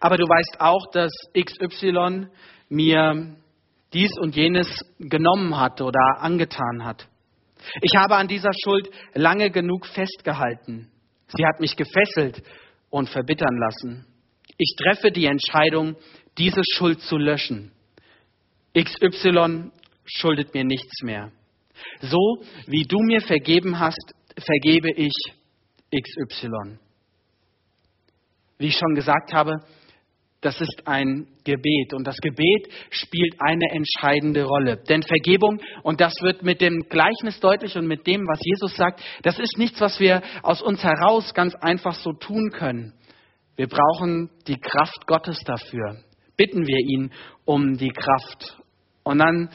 Aber 0.00 0.16
du 0.16 0.24
weißt 0.24 0.60
auch, 0.60 0.90
dass 0.92 1.12
XY 1.38 2.28
mir 2.68 3.36
dies 3.94 4.10
und 4.20 4.36
jenes 4.36 4.68
genommen 4.98 5.58
hat 5.58 5.80
oder 5.80 6.00
angetan 6.18 6.84
hat. 6.84 7.08
Ich 7.80 7.96
habe 7.96 8.16
an 8.16 8.28
dieser 8.28 8.50
Schuld 8.62 8.90
lange 9.14 9.50
genug 9.50 9.86
festgehalten. 9.86 10.90
Sie 11.28 11.46
hat 11.46 11.60
mich 11.60 11.76
gefesselt 11.76 12.42
und 12.90 13.08
verbittern 13.08 13.56
lassen. 13.56 14.06
Ich 14.58 14.76
treffe 14.76 15.10
die 15.10 15.26
Entscheidung, 15.26 15.96
diese 16.36 16.62
Schuld 16.74 17.00
zu 17.00 17.16
löschen. 17.16 17.72
XY 18.76 19.70
schuldet 20.04 20.52
mir 20.52 20.64
nichts 20.64 21.02
mehr. 21.02 21.32
So 22.00 22.42
wie 22.66 22.84
du 22.84 22.98
mir 23.00 23.20
vergeben 23.20 23.78
hast, 23.78 24.14
vergebe 24.38 24.90
ich 24.96 25.12
XY. 25.90 26.78
Wie 28.58 28.66
ich 28.66 28.76
schon 28.76 28.94
gesagt 28.94 29.32
habe, 29.32 29.64
das 30.44 30.60
ist 30.60 30.86
ein 30.86 31.26
Gebet. 31.44 31.94
Und 31.94 32.06
das 32.06 32.16
Gebet 32.18 32.68
spielt 32.90 33.34
eine 33.38 33.70
entscheidende 33.70 34.44
Rolle. 34.44 34.76
Denn 34.76 35.02
Vergebung, 35.02 35.60
und 35.82 36.00
das 36.00 36.12
wird 36.20 36.42
mit 36.42 36.60
dem 36.60 36.86
Gleichnis 36.90 37.40
deutlich 37.40 37.76
und 37.76 37.86
mit 37.86 38.06
dem, 38.06 38.26
was 38.26 38.40
Jesus 38.44 38.76
sagt, 38.76 39.02
das 39.22 39.38
ist 39.38 39.56
nichts, 39.56 39.80
was 39.80 39.98
wir 40.00 40.22
aus 40.42 40.60
uns 40.60 40.82
heraus 40.82 41.32
ganz 41.32 41.54
einfach 41.54 41.94
so 41.94 42.12
tun 42.12 42.50
können. 42.50 42.92
Wir 43.56 43.68
brauchen 43.68 44.30
die 44.46 44.58
Kraft 44.58 45.06
Gottes 45.06 45.38
dafür. 45.44 45.96
Bitten 46.36 46.66
wir 46.66 46.78
ihn 46.78 47.10
um 47.44 47.78
die 47.78 47.92
Kraft. 47.92 48.58
Und 49.02 49.18
dann 49.18 49.48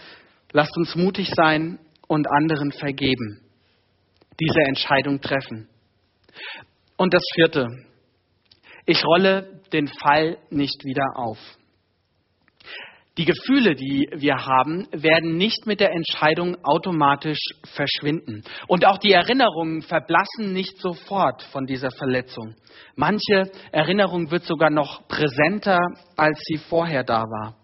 lasst 0.51 0.75
uns 0.77 0.95
mutig 0.95 1.29
sein 1.35 1.79
und 2.07 2.27
anderen 2.31 2.71
vergeben. 2.71 3.41
Diese 4.39 4.61
Entscheidung 4.67 5.21
treffen. 5.21 5.67
Und 6.97 7.13
das 7.13 7.23
vierte. 7.35 7.67
Ich 8.89 9.05
rolle 9.05 9.61
den 9.71 9.87
Fall 9.87 10.39
nicht 10.49 10.83
wieder 10.83 11.05
auf. 11.13 11.37
Die 13.19 13.25
Gefühle, 13.25 13.75
die 13.75 14.09
wir 14.15 14.47
haben, 14.47 14.87
werden 14.91 15.37
nicht 15.37 15.67
mit 15.67 15.79
der 15.79 15.91
Entscheidung 15.91 16.57
automatisch 16.63 17.37
verschwinden. 17.75 18.41
Und 18.65 18.85
auch 18.85 18.97
die 18.97 19.11
Erinnerungen 19.11 19.83
verblassen 19.83 20.53
nicht 20.53 20.81
sofort 20.81 21.43
von 21.51 21.67
dieser 21.67 21.91
Verletzung. 21.91 22.55
Manche 22.95 23.51
Erinnerung 23.71 24.31
wird 24.31 24.45
sogar 24.45 24.71
noch 24.71 25.07
präsenter, 25.07 25.77
als 26.17 26.39
sie 26.45 26.57
vorher 26.57 27.03
da 27.03 27.21
war. 27.21 27.57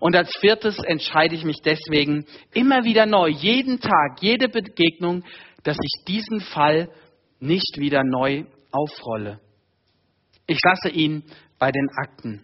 Und 0.00 0.16
als 0.16 0.36
viertes 0.40 0.80
entscheide 0.80 1.36
ich 1.36 1.44
mich 1.44 1.60
deswegen 1.64 2.26
immer 2.52 2.82
wieder 2.82 3.06
neu, 3.06 3.28
jeden 3.28 3.78
Tag, 3.78 4.20
jede 4.20 4.48
Begegnung, 4.48 5.22
dass 5.62 5.76
ich 5.80 6.04
diesen 6.08 6.40
Fall 6.40 6.90
nicht 7.38 7.78
wieder 7.78 8.02
neu 8.02 8.46
aufrolle. 8.72 9.38
Ich 10.50 10.58
lasse 10.64 10.88
ihn 10.88 11.22
bei 11.60 11.70
den 11.70 11.86
Akten. 12.02 12.42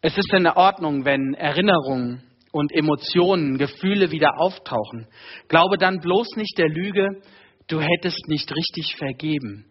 Es 0.00 0.16
ist 0.16 0.32
in 0.32 0.46
Ordnung, 0.46 1.04
wenn 1.04 1.34
Erinnerungen 1.34 2.22
und 2.52 2.72
Emotionen, 2.72 3.58
Gefühle 3.58 4.12
wieder 4.12 4.38
auftauchen. 4.38 5.08
Glaube 5.48 5.76
dann 5.76 5.98
bloß 5.98 6.36
nicht 6.36 6.56
der 6.58 6.68
Lüge, 6.68 7.20
du 7.66 7.80
hättest 7.80 8.28
nicht 8.28 8.48
richtig 8.54 8.94
vergeben. 8.96 9.66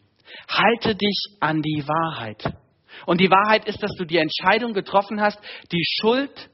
Halte 0.49 0.95
dich 0.95 1.37
an 1.39 1.61
die 1.61 1.81
Wahrheit. 1.87 2.43
Und 3.05 3.21
die 3.21 3.31
Wahrheit 3.31 3.69
ist, 3.69 3.81
dass 3.81 3.95
du 3.97 4.03
die 4.03 4.17
Entscheidung 4.17 4.73
getroffen 4.73 5.21
hast, 5.21 5.39
die 5.71 5.85
Schuld 6.01 6.49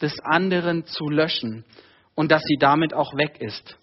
des 0.00 0.14
anderen 0.24 0.86
zu 0.86 1.04
löschen 1.04 1.66
und 2.14 2.32
dass 2.32 2.42
sie 2.44 2.56
damit 2.58 2.94
auch 2.94 3.12
weg 3.14 3.42
ist. 3.42 3.76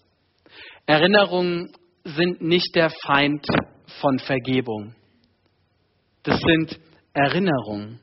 Erinnerungen 0.86 1.72
sind 2.02 2.42
nicht 2.42 2.74
der 2.74 2.90
Feind 3.06 3.46
von 4.00 4.18
Vergebung. 4.18 4.96
Das 6.22 6.38
sind 6.40 6.78
Erinnerungen. 7.12 8.00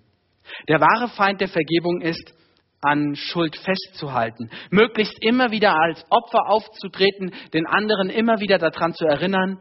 Der 0.67 0.79
wahre 0.79 1.09
Feind 1.09 1.41
der 1.41 1.49
Vergebung 1.49 2.01
ist 2.01 2.33
an 2.81 3.15
Schuld 3.15 3.55
festzuhalten, 3.55 4.49
möglichst 4.69 5.17
immer 5.21 5.51
wieder 5.51 5.75
als 5.75 6.03
Opfer 6.09 6.47
aufzutreten, 6.47 7.31
den 7.53 7.65
anderen 7.65 8.09
immer 8.09 8.39
wieder 8.39 8.57
daran 8.59 8.93
zu 8.93 9.05
erinnern 9.05 9.59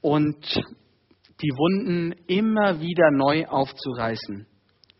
und 0.00 0.36
die 1.42 1.50
Wunden 1.50 2.12
immer 2.26 2.80
wieder 2.80 3.10
neu 3.10 3.46
aufzureißen. 3.46 4.46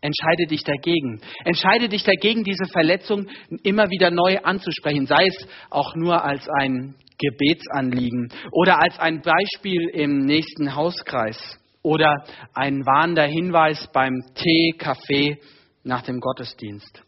Entscheide 0.00 0.46
dich 0.48 0.64
dagegen. 0.64 1.20
Entscheide 1.44 1.88
dich 1.88 2.02
dagegen, 2.02 2.42
diese 2.42 2.66
Verletzung 2.72 3.28
immer 3.62 3.88
wieder 3.90 4.10
neu 4.10 4.38
anzusprechen, 4.38 5.06
sei 5.06 5.24
es 5.26 5.46
auch 5.70 5.94
nur 5.94 6.24
als 6.24 6.48
ein 6.60 6.96
Gebetsanliegen 7.18 8.32
oder 8.50 8.82
als 8.82 8.98
ein 8.98 9.22
Beispiel 9.22 9.88
im 9.92 10.24
nächsten 10.24 10.74
Hauskreis 10.74 11.38
oder 11.82 12.24
ein 12.54 12.86
warnender 12.86 13.26
Hinweis 13.26 13.88
beim 13.92 14.22
Tee, 14.34 14.72
Kaffee 14.78 15.38
nach 15.84 16.02
dem 16.02 16.20
Gottesdienst. 16.20 17.02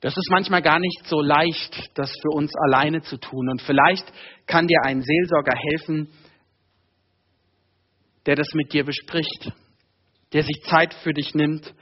Das 0.00 0.14
ist 0.16 0.30
manchmal 0.30 0.60
gar 0.60 0.78
nicht 0.78 1.06
so 1.06 1.20
leicht, 1.20 1.90
das 1.94 2.10
für 2.10 2.36
uns 2.36 2.52
alleine 2.66 3.02
zu 3.02 3.16
tun. 3.16 3.48
Und 3.48 3.62
vielleicht 3.62 4.04
kann 4.46 4.66
dir 4.66 4.80
ein 4.84 5.02
Seelsorger 5.02 5.56
helfen, 5.56 6.08
der 8.26 8.36
das 8.36 8.48
mit 8.54 8.72
dir 8.72 8.84
bespricht, 8.84 9.52
der 10.32 10.42
sich 10.42 10.62
Zeit 10.68 10.92
für 10.94 11.12
dich 11.12 11.34
nimmt, 11.34 11.72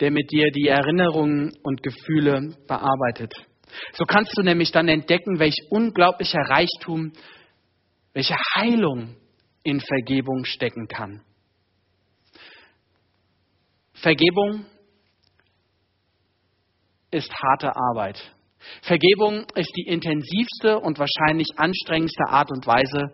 der 0.00 0.10
mit 0.10 0.30
dir 0.30 0.50
die 0.50 0.68
Erinnerungen 0.68 1.52
und 1.62 1.82
Gefühle 1.82 2.54
bearbeitet. 2.68 3.32
So 3.94 4.04
kannst 4.04 4.36
du 4.36 4.42
nämlich 4.42 4.70
dann 4.72 4.88
entdecken, 4.88 5.38
welch 5.38 5.56
unglaublicher 5.70 6.40
Reichtum, 6.40 7.12
welche 8.12 8.36
Heilung 8.54 9.16
in 9.66 9.80
Vergebung 9.80 10.44
stecken 10.44 10.86
kann. 10.86 11.22
Vergebung 13.94 14.64
ist 17.10 17.32
harte 17.34 17.74
Arbeit. 17.74 18.32
Vergebung 18.82 19.44
ist 19.56 19.72
die 19.76 19.88
intensivste 19.88 20.78
und 20.78 21.00
wahrscheinlich 21.00 21.48
anstrengendste 21.56 22.28
Art 22.28 22.50
und 22.52 22.64
Weise, 22.66 23.12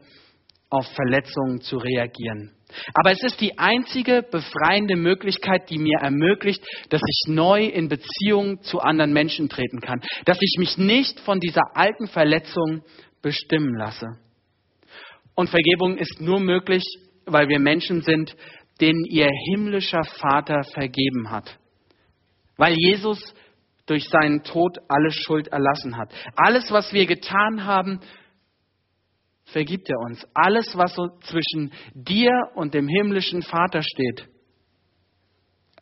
auf 0.68 0.86
Verletzungen 0.88 1.62
zu 1.62 1.78
reagieren. 1.78 2.54
Aber 2.94 3.12
es 3.12 3.22
ist 3.22 3.40
die 3.40 3.58
einzige 3.58 4.22
befreiende 4.22 4.96
Möglichkeit, 4.96 5.70
die 5.70 5.78
mir 5.78 6.00
ermöglicht, 6.00 6.62
dass 6.90 7.00
ich 7.00 7.32
neu 7.32 7.64
in 7.64 7.88
Beziehung 7.88 8.62
zu 8.62 8.80
anderen 8.80 9.12
Menschen 9.12 9.48
treten 9.48 9.80
kann, 9.80 10.02
dass 10.26 10.38
ich 10.40 10.56
mich 10.58 10.76
nicht 10.76 11.20
von 11.20 11.40
dieser 11.40 11.76
alten 11.76 12.08
Verletzung 12.08 12.82
bestimmen 13.22 13.74
lasse. 13.74 14.18
Und 15.34 15.50
Vergebung 15.50 15.96
ist 15.96 16.20
nur 16.20 16.40
möglich, 16.40 16.82
weil 17.26 17.48
wir 17.48 17.58
Menschen 17.58 18.02
sind, 18.02 18.36
denen 18.80 19.04
ihr 19.04 19.28
himmlischer 19.50 20.04
Vater 20.04 20.62
vergeben 20.74 21.30
hat. 21.30 21.58
Weil 22.56 22.74
Jesus 22.76 23.34
durch 23.86 24.08
seinen 24.08 24.42
Tod 24.42 24.78
alle 24.88 25.10
Schuld 25.10 25.48
erlassen 25.48 25.96
hat. 25.96 26.12
Alles, 26.36 26.70
was 26.70 26.92
wir 26.92 27.06
getan 27.06 27.64
haben, 27.64 28.00
vergibt 29.46 29.88
er 29.88 29.98
uns. 29.98 30.26
Alles, 30.34 30.76
was 30.76 30.94
so 30.94 31.08
zwischen 31.20 31.72
dir 31.94 32.30
und 32.54 32.74
dem 32.74 32.88
himmlischen 32.88 33.42
Vater 33.42 33.82
steht, 33.82 34.28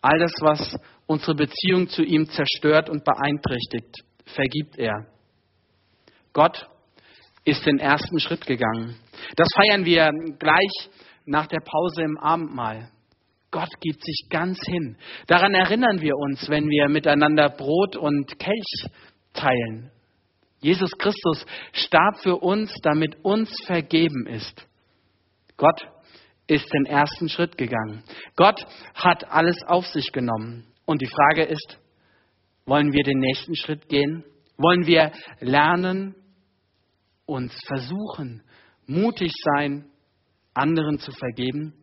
all 0.00 0.18
das, 0.18 0.32
was 0.40 0.76
unsere 1.06 1.34
Beziehung 1.34 1.88
zu 1.88 2.02
ihm 2.02 2.28
zerstört 2.30 2.88
und 2.88 3.04
beeinträchtigt, 3.04 4.04
vergibt 4.26 4.78
er. 4.78 5.06
Gott 6.32 6.68
ist 7.44 7.66
den 7.66 7.78
ersten 7.78 8.18
Schritt 8.18 8.46
gegangen. 8.46 8.96
Das 9.36 9.48
feiern 9.54 9.84
wir 9.84 10.10
gleich 10.38 10.90
nach 11.24 11.46
der 11.46 11.60
Pause 11.60 12.02
im 12.02 12.18
Abendmahl. 12.18 12.90
Gott 13.50 13.70
gibt 13.80 14.04
sich 14.04 14.28
ganz 14.30 14.58
hin. 14.66 14.96
Daran 15.26 15.54
erinnern 15.54 16.00
wir 16.00 16.16
uns, 16.16 16.48
wenn 16.48 16.68
wir 16.68 16.88
miteinander 16.88 17.48
Brot 17.48 17.96
und 17.96 18.38
Kelch 18.38 18.86
teilen. 19.32 19.90
Jesus 20.60 20.90
Christus 20.98 21.46
starb 21.72 22.18
für 22.22 22.36
uns, 22.36 22.72
damit 22.82 23.24
uns 23.24 23.50
vergeben 23.66 24.26
ist. 24.26 24.66
Gott 25.56 25.80
ist 26.46 26.72
den 26.72 26.86
ersten 26.86 27.28
Schritt 27.28 27.56
gegangen. 27.56 28.02
Gott 28.36 28.60
hat 28.94 29.30
alles 29.30 29.56
auf 29.66 29.86
sich 29.86 30.12
genommen. 30.12 30.66
Und 30.84 31.00
die 31.00 31.06
Frage 31.06 31.44
ist, 31.44 31.78
wollen 32.66 32.92
wir 32.92 33.02
den 33.04 33.18
nächsten 33.18 33.54
Schritt 33.56 33.88
gehen? 33.88 34.24
Wollen 34.56 34.86
wir 34.86 35.12
lernen, 35.40 36.14
uns 37.26 37.56
versuchen, 37.66 38.42
mutig 38.90 39.32
sein, 39.54 39.86
anderen 40.52 40.98
zu 40.98 41.12
vergeben? 41.12 41.74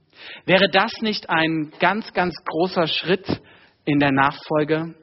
Wäre 0.46 0.70
das 0.70 0.92
nicht 1.02 1.30
ein 1.30 1.72
ganz, 1.80 2.12
ganz 2.14 2.36
großer 2.46 2.88
Schritt 2.88 3.42
in 3.86 4.00
der 4.00 4.12
Nachfolge? 4.12 4.96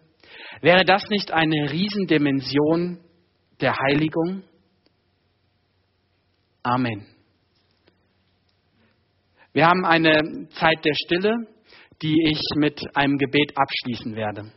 Wäre 0.61 0.85
das 0.85 1.09
nicht 1.09 1.33
eine 1.33 1.71
Riesendimension 1.71 3.01
der 3.61 3.77
Heiligung? 3.77 4.43
Amen. 6.63 7.07
Wir 9.53 9.67
haben 9.67 9.85
eine 9.85 10.49
Zeit 10.51 10.85
der 10.85 10.95
Stille, 10.95 11.47
die 12.03 12.17
ich 12.31 12.41
mit 12.57 12.81
einem 12.97 13.19
Gebet 13.19 13.53
abschließen 13.57 14.17
werde. 14.17 14.53